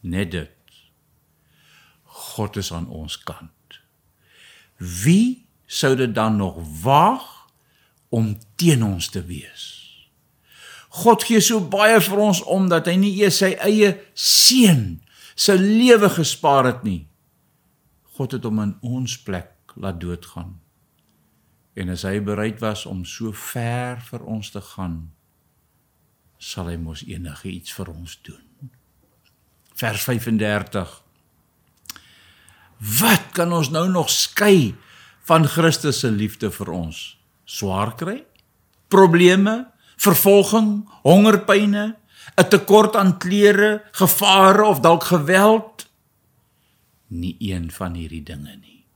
[0.01, 0.57] Net dit.
[2.03, 3.81] God is aan ons kant.
[4.77, 7.29] Wie sou dit dan nog waag
[8.09, 9.80] om teen ons te wees?
[10.91, 14.99] God gee so baie vir ons omdat hy nie eers sy eie seun
[15.39, 17.05] se lewe gespaar het nie.
[18.19, 20.59] God het hom in ons plek laat doodgaan.
[21.79, 25.13] En as hy bereid was om so ver vir ons te gaan,
[26.41, 28.71] sal hy mos enige iets vir ons doen.
[29.81, 30.99] Vers 35.
[33.01, 34.75] Wat kan ons nou nog skei
[35.29, 37.01] van Christus se liefde vir ons?
[37.49, 38.19] Swaar kry?
[38.91, 39.70] Probleme?
[40.01, 41.97] Vervolging, hongerpyne,
[42.37, 45.89] 'n tekort aan klere, gevare of dalk geweld?
[47.07, 48.87] Nie een van hierdie dinge nie.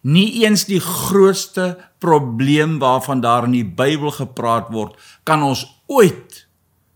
[0.00, 6.46] Nie eens die grootste probleem waarvan daar in die Bybel gepraat word, kan ons ooit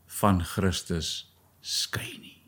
[0.06, 2.38] van Christus skei nie.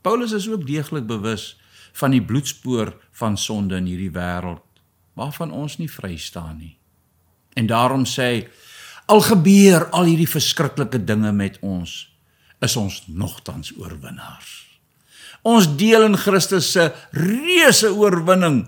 [0.00, 1.60] Paulus is ook deeglik bewus
[1.92, 4.64] van die bloedspoor van sonde in hierdie wêreld
[5.12, 6.79] waarvan ons nie vry staan nie.
[7.58, 8.40] En daarom sê hy
[9.10, 12.06] al gebeur al hierdie verskriklike dinge met ons,
[12.62, 14.52] is ons nogtans oorwinnaars.
[15.42, 18.66] Ons deel in Christus se reuse oorwinning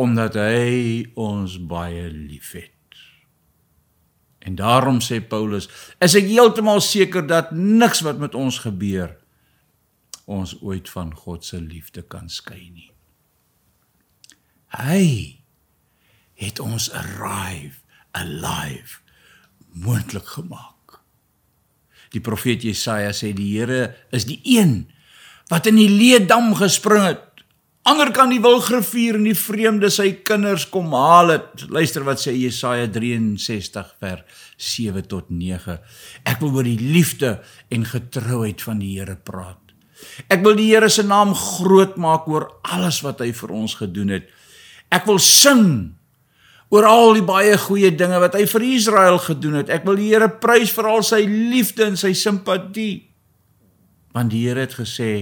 [0.00, 2.72] omdat hy ons baie liefhet.
[4.40, 5.68] En daarom sê Paulus,
[6.00, 9.12] is ek heeltemal seker dat niks wat met ons gebeur
[10.30, 12.88] ons ooit van God se liefde kan skei nie.
[14.72, 15.04] Hy
[16.40, 17.82] het ons arrive
[18.16, 19.00] alive
[19.72, 21.00] moontlik gemaak.
[22.10, 24.90] Die profeet Jesaja sê die Here is die een
[25.50, 27.30] wat in die leedam gespring het
[27.88, 31.64] ander kan die wilgrivier en die vreemde sy kinders kom haal het.
[31.72, 35.78] Luister wat sê Jesaja 63 vers 7 tot 9.
[36.28, 37.38] Ek wil oor die liefde
[37.72, 39.58] en getrouheid van die Here praat.
[40.32, 44.14] Ek wil die Here se naam groot maak oor alles wat hy vir ons gedoen
[44.18, 44.28] het.
[44.92, 45.96] Ek wil sing
[46.70, 49.72] oor al die baie goeie dinge wat hy vir Israel gedoen het.
[49.74, 53.10] Ek wil die Here prys vir al sy liefde en sy simpatie.
[54.14, 55.12] Want die Here het gesê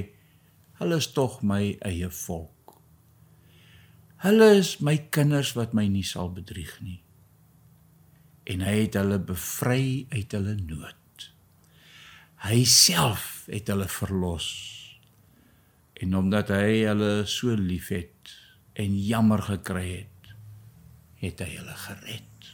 [0.78, 2.76] Hulle is tog my eie volk.
[4.22, 7.00] Hulle is my kinders wat my nie sal bedrieg nie.
[8.46, 11.26] En hy het hulle bevry uit hulle nood.
[12.46, 14.46] Hy self het hulle verlos.
[15.98, 18.36] En omdat hy hulle so liefhet
[18.78, 20.17] en jammer gekry het,
[21.18, 22.50] het hy hulle gered.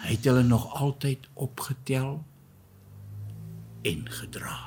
[0.00, 2.22] Hy het hulle nog altyd opgetel
[3.82, 4.58] en gedra.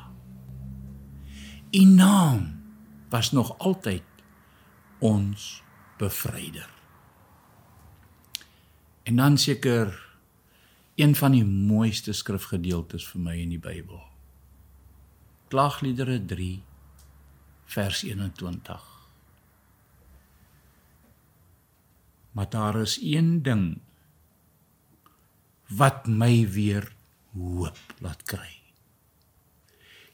[1.74, 2.62] U naam
[3.10, 4.04] was nog altyd
[5.00, 5.64] ons
[5.98, 6.70] bevryder.
[9.04, 10.16] En dan seker
[10.96, 14.02] een van die mooiste skrifgedeeltes vir my in die Bybel.
[15.50, 16.64] Klagliedere 3
[17.66, 18.93] vers 21.
[22.34, 23.80] Maar daar is een ding
[25.78, 26.92] wat my weer
[27.34, 28.52] hoop laat kry.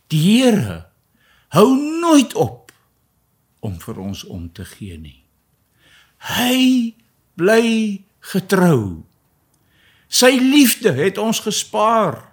[0.08, 0.88] Die Here
[1.54, 1.68] hou
[2.02, 2.72] nooit op
[3.60, 5.20] om vir ons om te gee nie.
[6.30, 6.96] Hy
[7.40, 9.04] bly getrou.
[10.10, 12.24] Sy liefde het ons gespaar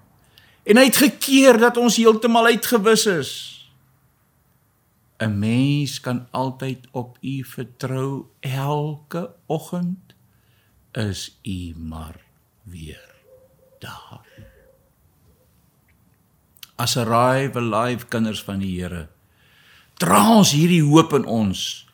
[0.67, 3.33] en hy het gekeer dat ons heeltemal uitgewis is.
[5.19, 10.15] 'n Mens kan altyd op U vertrou elke oggend
[10.93, 12.21] is U maar
[12.63, 13.15] weer
[13.79, 14.55] daar
[16.77, 19.09] as 'n arrive alive kinders van die Here.
[19.95, 21.89] Dra ons hierdie hoop in ons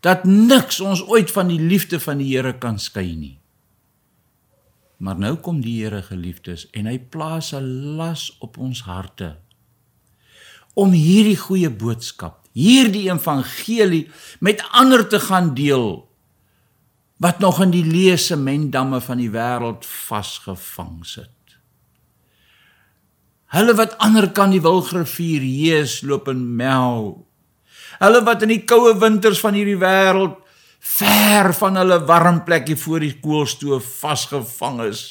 [0.00, 3.38] dat niks ons ooit van die liefde van die Here kan skei nie.
[4.96, 9.36] Maar nou kom die Here geliefdes en hy plaas 'n las op ons harte
[10.74, 14.06] om hierdie goeie boodskap, hierdie evangelie
[14.40, 16.08] met ander te gaan deel
[17.22, 21.30] wat nog in die leese mendamme van die wêreld vasgevang sit.
[23.52, 27.26] Hulle wat ander kan die wilgrivier hees loop en mel.
[28.00, 30.38] Hulle wat in die koue winters van hierdie wêreld
[30.82, 35.04] ver van hulle warm plekkie voor die koolstoof vasgevang is.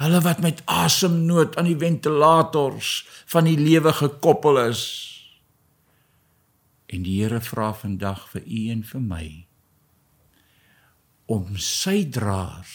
[0.00, 4.84] Hulle wat met asemnood aan die ventilators van die lewe gekoppel is.
[6.88, 9.26] En die Here vra vandag vir u en vir my
[11.28, 12.74] om sy draers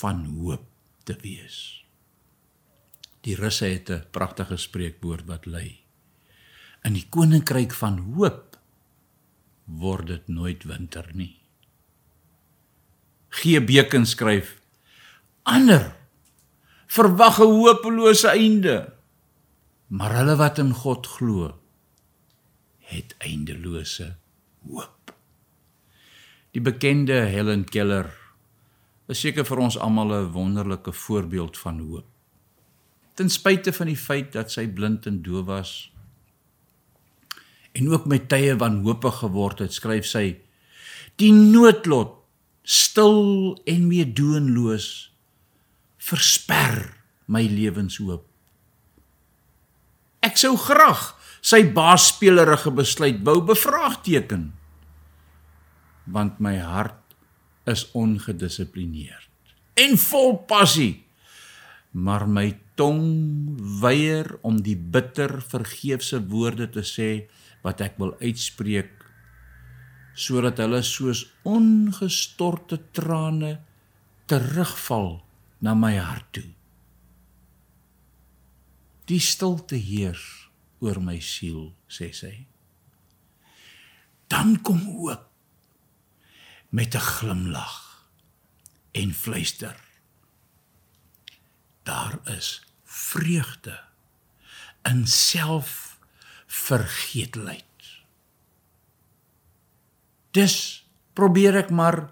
[0.00, 0.64] van hoop
[1.04, 1.84] te wees.
[3.24, 5.84] Die Russe het 'n pragtige spreekwoord wat lui:
[6.84, 8.56] In die koninkryk van hoop
[9.64, 11.40] word dit nooit winter nie.
[13.28, 13.64] G.
[13.64, 14.60] Beken skryf:
[15.42, 15.96] Ander
[16.86, 18.92] verwag 'n hopelose einde,
[19.86, 21.60] maar hulle wat in God glo,
[22.90, 24.16] het eindelose
[24.68, 25.14] hoop.
[26.54, 28.12] Die bekende Helen Keller
[29.08, 32.08] is seker vir ons almal 'n wonderlike voorbeeld van hoop
[33.14, 35.72] ten spyte van die feit dat sy blind en doof was
[37.74, 40.36] en ook met tye wanhoopig geword het, skryf sy:
[41.18, 42.12] Die noodlot,
[42.62, 44.86] stil en meedoenloos,
[45.98, 46.92] versper
[47.26, 48.22] my lewenshoop.
[50.22, 54.52] Ek sou graag sy baasspelerige besluit wou bevraagteken,
[56.04, 57.16] want my hart
[57.68, 59.30] is ongedissiplineerd
[59.80, 61.04] en vol passie
[61.94, 67.10] maar my tong weier om die bitter vergeefse woorde te sê
[67.62, 68.90] wat ek wil uitspreek
[70.18, 73.56] sodat hulle soos ongestorte trane
[74.30, 75.16] terugval
[75.64, 76.50] na my hart toe.
[79.10, 80.22] Die stilte heers
[80.84, 82.34] oor my siel, sê sy.
[84.28, 85.30] Dan kom hoop
[86.70, 87.80] met 'n glimlag
[88.92, 89.76] en fluister
[91.84, 93.80] daar is vreugde
[94.82, 95.98] in self
[96.46, 97.64] vergeetlikheid.
[100.30, 102.08] Dus probeer ek maar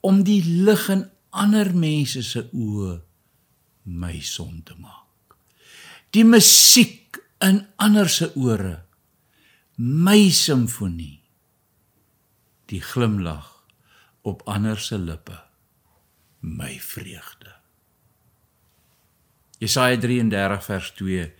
[0.00, 2.98] om die lig in ander mense se oë
[3.88, 5.38] my son te maak.
[6.14, 7.03] Die musiek
[7.38, 8.84] in ander se ore
[9.76, 11.22] my simfonie.
[12.70, 13.64] Die glimlag
[14.22, 15.40] op ander se lippe
[16.40, 17.52] my vreugde.
[19.58, 21.32] Jesaja 33 vers 2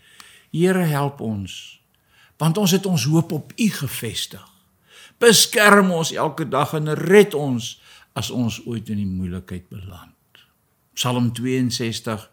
[0.51, 1.81] Here help ons
[2.37, 4.43] want ons het ons hoop op U gefestig.
[5.23, 7.77] Beskerm ons elke dag en red ons
[8.19, 10.43] as ons ooit in die moeilikheid beland.
[10.99, 12.31] Psalm 62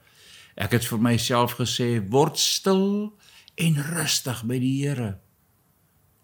[0.62, 3.14] Ek het vir myself gesê word stil
[3.62, 5.16] en rustig by die Here.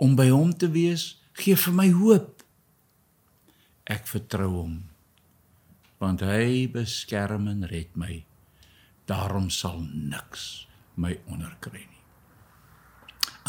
[0.01, 2.43] Om by hom te wees gee vir my hoop.
[3.88, 4.77] Ek vertrou hom
[5.97, 8.19] want hy beskerm en red my.
[9.09, 12.03] Daarom sal niks my onderkry nie.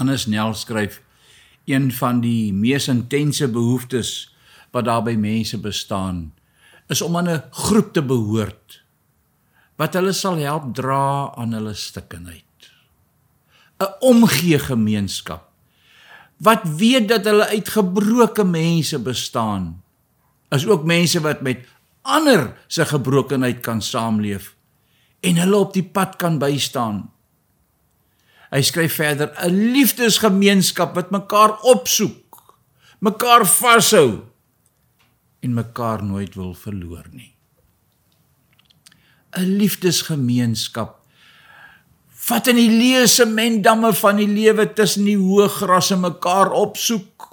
[0.01, 1.03] Anders Nel skryf
[1.69, 4.31] een van die mees intense behoeftes
[4.73, 6.31] wat daar by mense bestaan
[6.89, 8.81] is om aan 'n groep te behoort
[9.77, 12.48] wat hulle sal help dra aan hulle stikkenheid.
[13.79, 15.47] 'n Omgee gemeenskap
[16.39, 19.83] wat weet dat hulle uit gebroke mense bestaan
[20.49, 21.67] is ook mense wat met
[22.03, 24.55] ander se gebrokenheid kan saamleef
[25.21, 27.09] en hulle op die pad kan bystaan.
[28.49, 32.55] Hy skryf verder: 'n liefdesgemeenskap wat mekaar opsoek,
[32.99, 34.25] mekaar vashou
[35.41, 37.35] en mekaar nooit wil verloor nie.
[39.37, 40.98] 'n Liefdesgemeenskap
[42.29, 47.29] wat in die leuse mendamme van die lewe tussen die hoë grasse mekaar opsoek.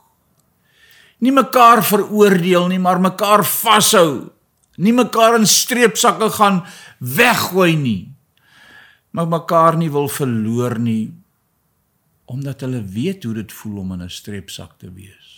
[1.19, 4.31] Nie mekaar veroordeel nie, maar mekaar vashou.
[4.77, 6.63] Nie mekaar in streepsakke gaan
[6.99, 8.15] weggooi nie
[9.15, 11.13] maar mekaar nie wil verloor nie
[12.25, 15.29] omdat hulle weet hoe dit voel om in 'n streepsak te wees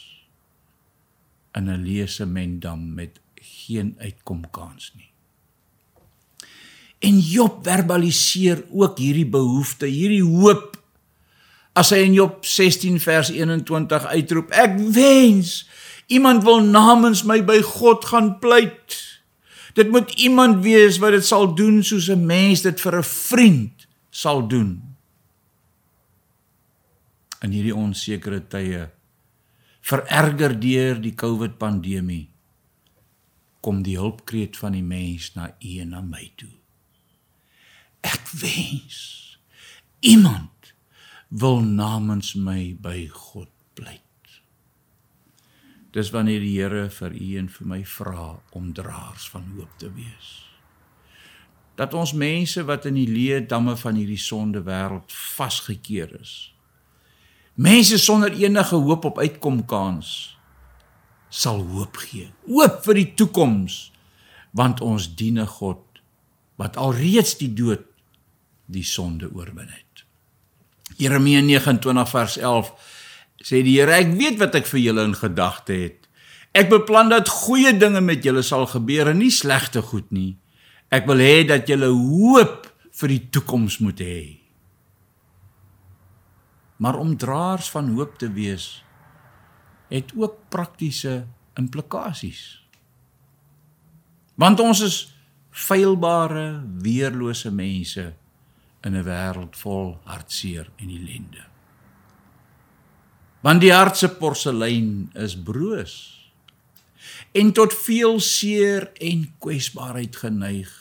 [1.53, 5.11] in 'n leuse mendam met geen uitkomkans nie
[6.99, 10.75] en Job verbaliseer ook hierdie behoefte hierdie hoop
[11.77, 15.67] as hy in Job 16 vers 21 uitroep ek wens
[16.07, 19.03] iemand wil namens my by God gaan pleit
[19.77, 23.87] Dit moet iemand wees wat dit sal doen soos 'n mens dit vir 'n vriend
[24.09, 24.95] sal doen.
[27.41, 28.89] In hierdie onsekere tye
[29.81, 32.29] vererger deur die COVID pandemie
[33.61, 36.56] kom die hulpkreet van die mens na u en na my toe.
[38.07, 38.97] Ek wens
[39.99, 40.73] iemand
[41.27, 44.03] wil namens my by God pleit.
[45.91, 49.89] Dis wanneer die Here vir u en vir my vra om draers van hoop te
[49.91, 50.29] wees.
[51.77, 56.35] Dat ons mense wat in die leë damme van hierdie sonde wêreld vasgekeer is.
[57.57, 60.37] Mense sonder enige hoop op uitkomkans
[61.29, 62.29] sal hoop gee.
[62.47, 63.87] Hoop vir die toekoms
[64.57, 65.83] want ons dien 'n God
[66.57, 67.86] wat alreeds die dood
[68.67, 70.03] die sonde oorwin het.
[70.97, 72.71] Jeremia 29 vers 11
[73.43, 76.07] sê die Here, ek weet wat ek vir julle in gedagte het.
[76.57, 80.37] Ek beplan dat goeie dinge met julle sal gebeur en nie slegte goed nie.
[80.89, 82.65] Ek wil hê dat julle hoop
[82.97, 84.21] vir die toekoms moet hê.
[86.81, 88.81] Maar om draers van hoop te wees
[89.91, 92.59] het ook praktiese implikasies.
[94.37, 94.97] Want ons is
[95.49, 98.11] feilbare, weerlose mense
[98.87, 101.43] in 'n wêreld vol hartseer en ellende.
[103.43, 105.95] Want die hart se porselein is broos
[107.31, 110.71] en tot veel seer en kwesbaarheid geneig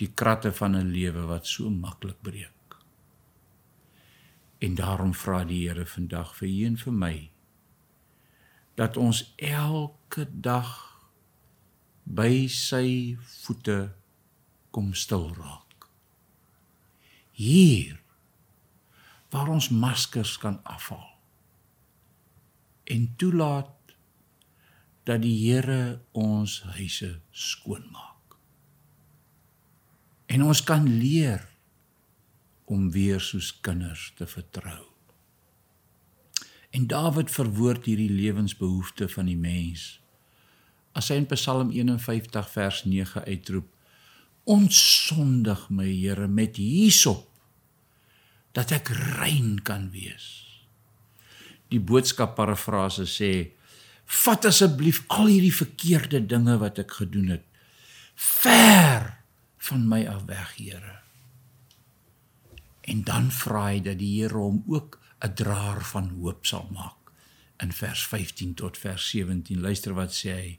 [0.00, 2.76] die kratte van 'n lewe wat so maklik breek.
[4.58, 7.30] En daarom vra die Here vandag vir u en vir my
[8.74, 10.70] dat ons elke dag
[12.04, 13.92] by sy voete
[14.70, 15.69] kom stil raak
[17.40, 17.96] hier
[19.32, 21.08] waar ons maskers kan afhaal
[22.90, 23.94] en toelaat
[25.08, 28.36] dat die Here ons huise skoon maak.
[30.30, 31.46] En ons kan leer
[32.70, 34.82] om weer soos kinders te vertrou.
[36.70, 39.96] En Dawid verwoord hierdie lewensbehoefte van die mens.
[40.94, 43.66] As hy in Psalm 51 vers 9 uitroep:
[44.44, 47.29] "Ontsondig my Here met hysop
[48.52, 50.46] dat ek rein kan wees."
[51.70, 53.32] die boodskap parafrase sê
[54.24, 57.46] vat asseblief al hierdie verkeerde dinge wat ek gedoen het
[58.14, 59.12] ver
[59.70, 61.00] van my af weg Here
[62.90, 67.12] En dan vra hy dat die Here hom ook 'n draer van hoop sal maak.
[67.62, 70.58] In vers 15 tot vers 17 luister wat sê hy.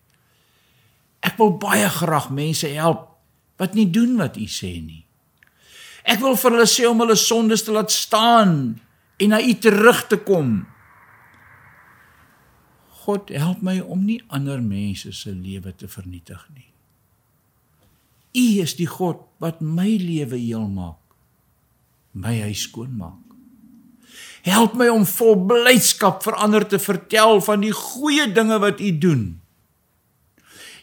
[1.20, 3.10] Ek wil baie graag mense help
[3.58, 5.06] wat nie doen wat u sê nie.
[6.04, 8.54] Ek wil vir hulle sê om hulle sondes te laat staan
[9.22, 10.62] en na u terug te kom.
[13.06, 16.70] God help my om nie ander mense se lewe te vernietig nie.
[18.32, 20.99] U is die God wat my lewe heel maak.
[22.14, 23.20] My huis skoon maak.
[24.45, 28.91] Help my om vol blydskap vir ander te vertel van die goeie dinge wat u
[28.97, 29.26] doen.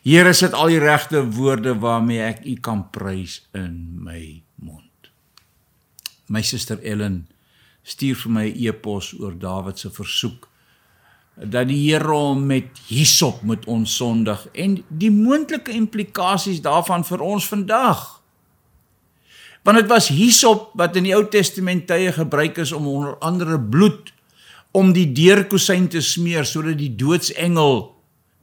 [0.07, 4.48] Here sit al die regte woorde waarmee ek u kan prys in my.
[6.29, 7.27] My suster Ellen
[7.83, 10.49] stuur vir my 'n e e-pos oor Dawid se versoek
[11.39, 17.47] dat die Here hom met hysop moet onsondig en die moontlike implikasies daarvan vir ons
[17.47, 18.21] vandag.
[19.63, 23.61] Want dit was hysop wat in die Ou Testament tye gebruik is om onder andere
[23.61, 24.13] bloed
[24.71, 27.95] om die deurkusyn te smeer sodat die doodsengel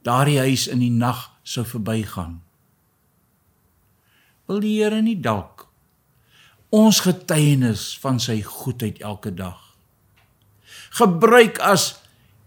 [0.06, 2.40] daardie huis in die nag sou verbygaan.
[4.46, 5.55] Wil die Here nie dalk
[6.76, 9.66] ons getuienis van sy goedheid elke dag
[10.96, 11.94] gebruik as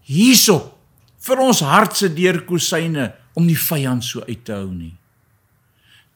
[0.08, 0.76] hierop
[1.20, 4.94] vir ons hart se deurkusyne om die vyand so uit te hou nie.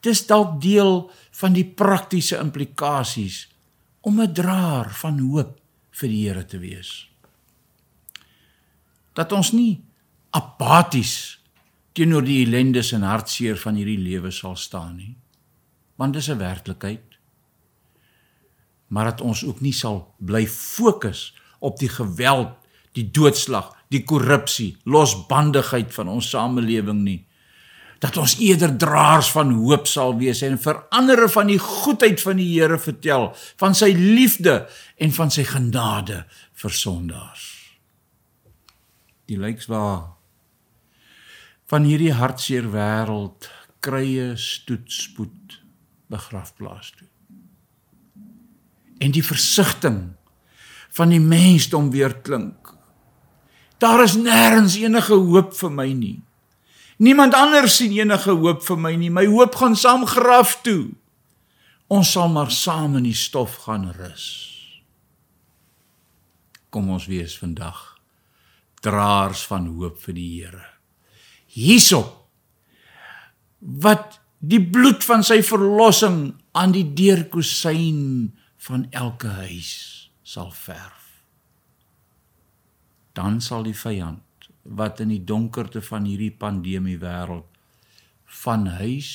[0.03, 1.05] Dis dalk deel
[1.39, 3.45] van die praktiese implikasies
[4.01, 5.59] om 'n draer van hoop
[5.91, 7.07] vir die Here te wees.
[9.13, 9.81] Dat ons nie
[10.31, 11.39] apaties
[11.93, 15.15] teenoor die ellendes en hartseer van hierdie lewe sal staan nie.
[15.95, 17.14] Want dis 'n werklikheid.
[18.87, 22.53] Maar dat ons ook nie sal bly fokus op die geweld,
[22.95, 27.21] die doodslag, die korrupsie, losbandigheid van ons samelewing nie.
[28.03, 32.37] Dat ons eerder draers van hoop sal wees en vir ander van die goedheid van
[32.41, 34.65] die Here vertel, van sy liefde
[35.01, 37.47] en van sy genade vir sondaars.
[39.25, 40.15] Die lyks waar
[41.71, 43.49] van hierdie hartseer wêreld
[43.85, 45.57] krye stoetspoed
[46.13, 47.09] begrafplaas toe.
[49.05, 50.15] En die versigtiging
[50.95, 52.65] van die mensdom weer klink
[53.77, 56.19] Daar is nêrens enige hoop vir my nie.
[56.97, 59.11] Niemand anders sien enige hoop vir my nie.
[59.11, 60.93] My hoop gaan saam graf toe.
[61.91, 64.27] Ons sal maar saam in die stof gaan rus.
[66.71, 67.91] Kom ons wees vandag
[68.85, 70.65] draers van hoop vir die Here.
[71.55, 72.21] Hierop
[73.59, 78.35] wat die bloed van sy verlossing aan die deurkusyn
[78.65, 79.73] van elke huis
[80.23, 81.03] sal verf.
[83.13, 87.45] Dan sal die vyand wat in die donkerte van hierdie pandemie wêreld
[88.41, 89.11] van huis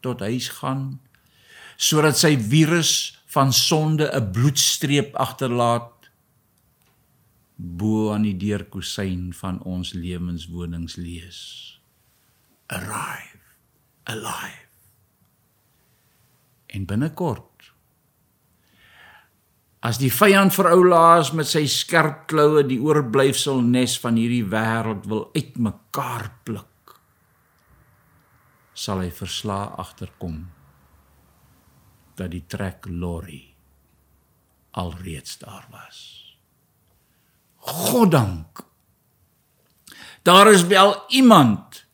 [0.00, 0.96] tot huis gaan
[1.76, 2.92] sodat sy virus
[3.36, 6.08] van sonde 'n bloedstreep agterlaat
[7.56, 11.40] bo aan die deurkusyn van ons lewenswonings lees.
[12.66, 13.40] Arrive
[14.04, 14.64] alive.
[16.66, 17.55] En binnekort
[19.86, 24.42] As die vyand vir ou Laas met sy skerp kloue die oorblyfsel nes van hierdie
[24.50, 26.96] wêreld wil uitmekaar pluk,
[28.74, 30.40] sal hy versla agterkom
[32.18, 33.44] dat die trek lorry
[34.76, 36.00] alreeds daar was.
[37.66, 38.64] Goddank.
[40.26, 41.84] Daar is wel iemand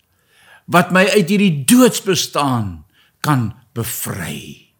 [0.64, 2.86] wat my uit hierdie doodsbestaan
[3.20, 4.72] kan bevry.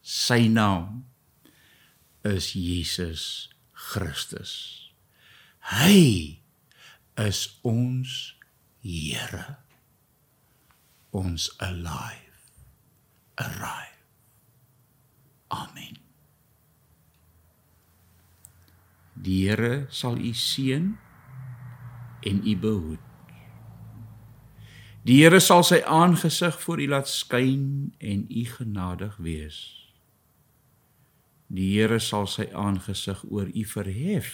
[0.00, 1.09] Sy naam
[2.24, 4.90] is Jesus Christus.
[5.60, 6.40] Hy
[7.16, 8.34] is ons
[8.80, 9.58] Here.
[11.12, 12.38] Ons alive.
[13.36, 13.98] Arrive.
[15.50, 15.98] Amen.
[19.20, 20.96] Die Here sal u seën
[22.24, 23.04] en u behoed.
[25.04, 29.79] Die Here sal sy aangesig voor u laat skyn en u genadig wees.
[31.50, 34.28] Die Here sal sy aangesig oor u verhef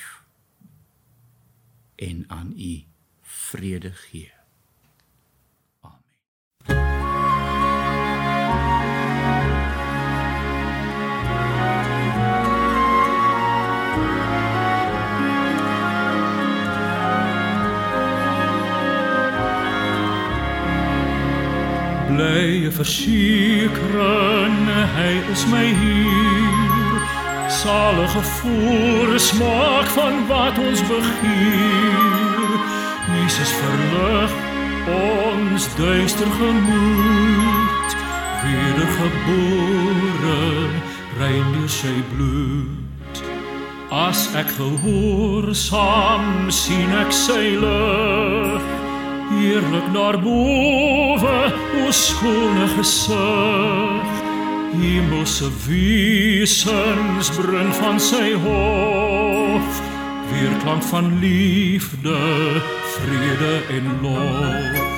[1.97, 2.85] en aan u
[3.23, 4.33] vrede gee.
[5.81, 6.03] Amen.
[22.12, 24.57] Bly versekeren
[25.01, 26.36] hy is my hier
[27.63, 32.61] salige voorsmaak van wat ons begeer.
[33.17, 34.33] Jesus verlig
[34.87, 37.97] ons duister gemoed,
[38.43, 40.41] wedergebore,
[41.19, 43.23] rein deur sy bloed.
[43.91, 48.69] As ek gehoorsaam sien ek sy lig,
[49.33, 51.39] heerlik daarbowe,
[51.81, 54.26] o skone gesig.
[54.81, 59.81] Hemelse wesens bring van sy hof,
[60.31, 62.16] weerklank van liefde,
[62.95, 64.95] vrede en lof.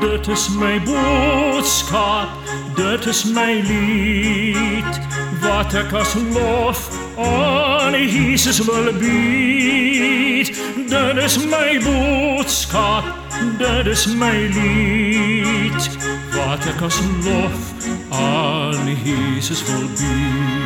[0.00, 2.28] Dit is my boodskap,
[2.76, 5.00] dit is my lied,
[5.42, 6.86] wat ek as lof
[7.18, 10.54] aan Jesus wil bied.
[10.88, 13.10] Dit is my boodskap,
[13.58, 15.92] dit is my lied,
[16.32, 17.79] wat ek as lof
[18.10, 20.60] aan Jesus wil bied.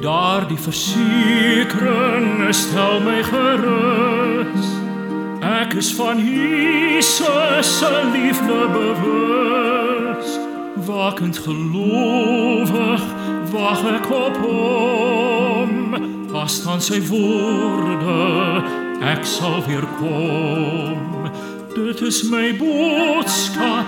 [0.00, 4.66] Daar die versekering stel my gerus.
[5.40, 10.38] Ek is van Jesus se liefde bewus.
[10.86, 13.02] Wakend gelowig
[13.50, 15.27] wag ek op hom.
[16.38, 18.62] As dan sy woorde
[19.02, 21.26] ek sal weer kom.
[21.74, 23.86] Dit is my boodskap,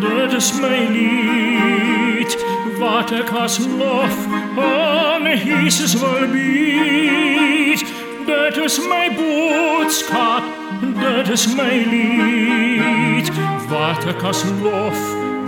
[0.00, 2.36] dit is my lied
[2.80, 4.16] wat ek as lof
[4.56, 7.84] aan Jesus wil bied.
[8.26, 10.48] Dit is my boodskap,
[10.80, 13.28] dit is my lied
[13.68, 15.00] wat ek as lof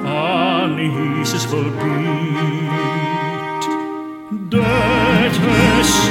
[0.05, 3.69] aan Jesus wil bied.
[4.53, 5.37] Dit
[5.81, 6.02] is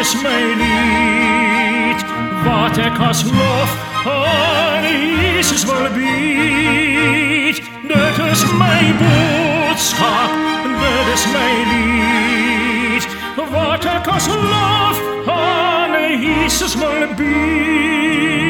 [0.00, 2.00] is my lied
[2.44, 3.70] wat ek as lof
[4.08, 7.60] aan Jesus wil bied.
[7.90, 10.30] Dit is my boodskap,
[10.80, 13.04] dit is my lied
[13.52, 13.84] wat
[14.16, 14.96] as lof
[17.16, 18.49] bied.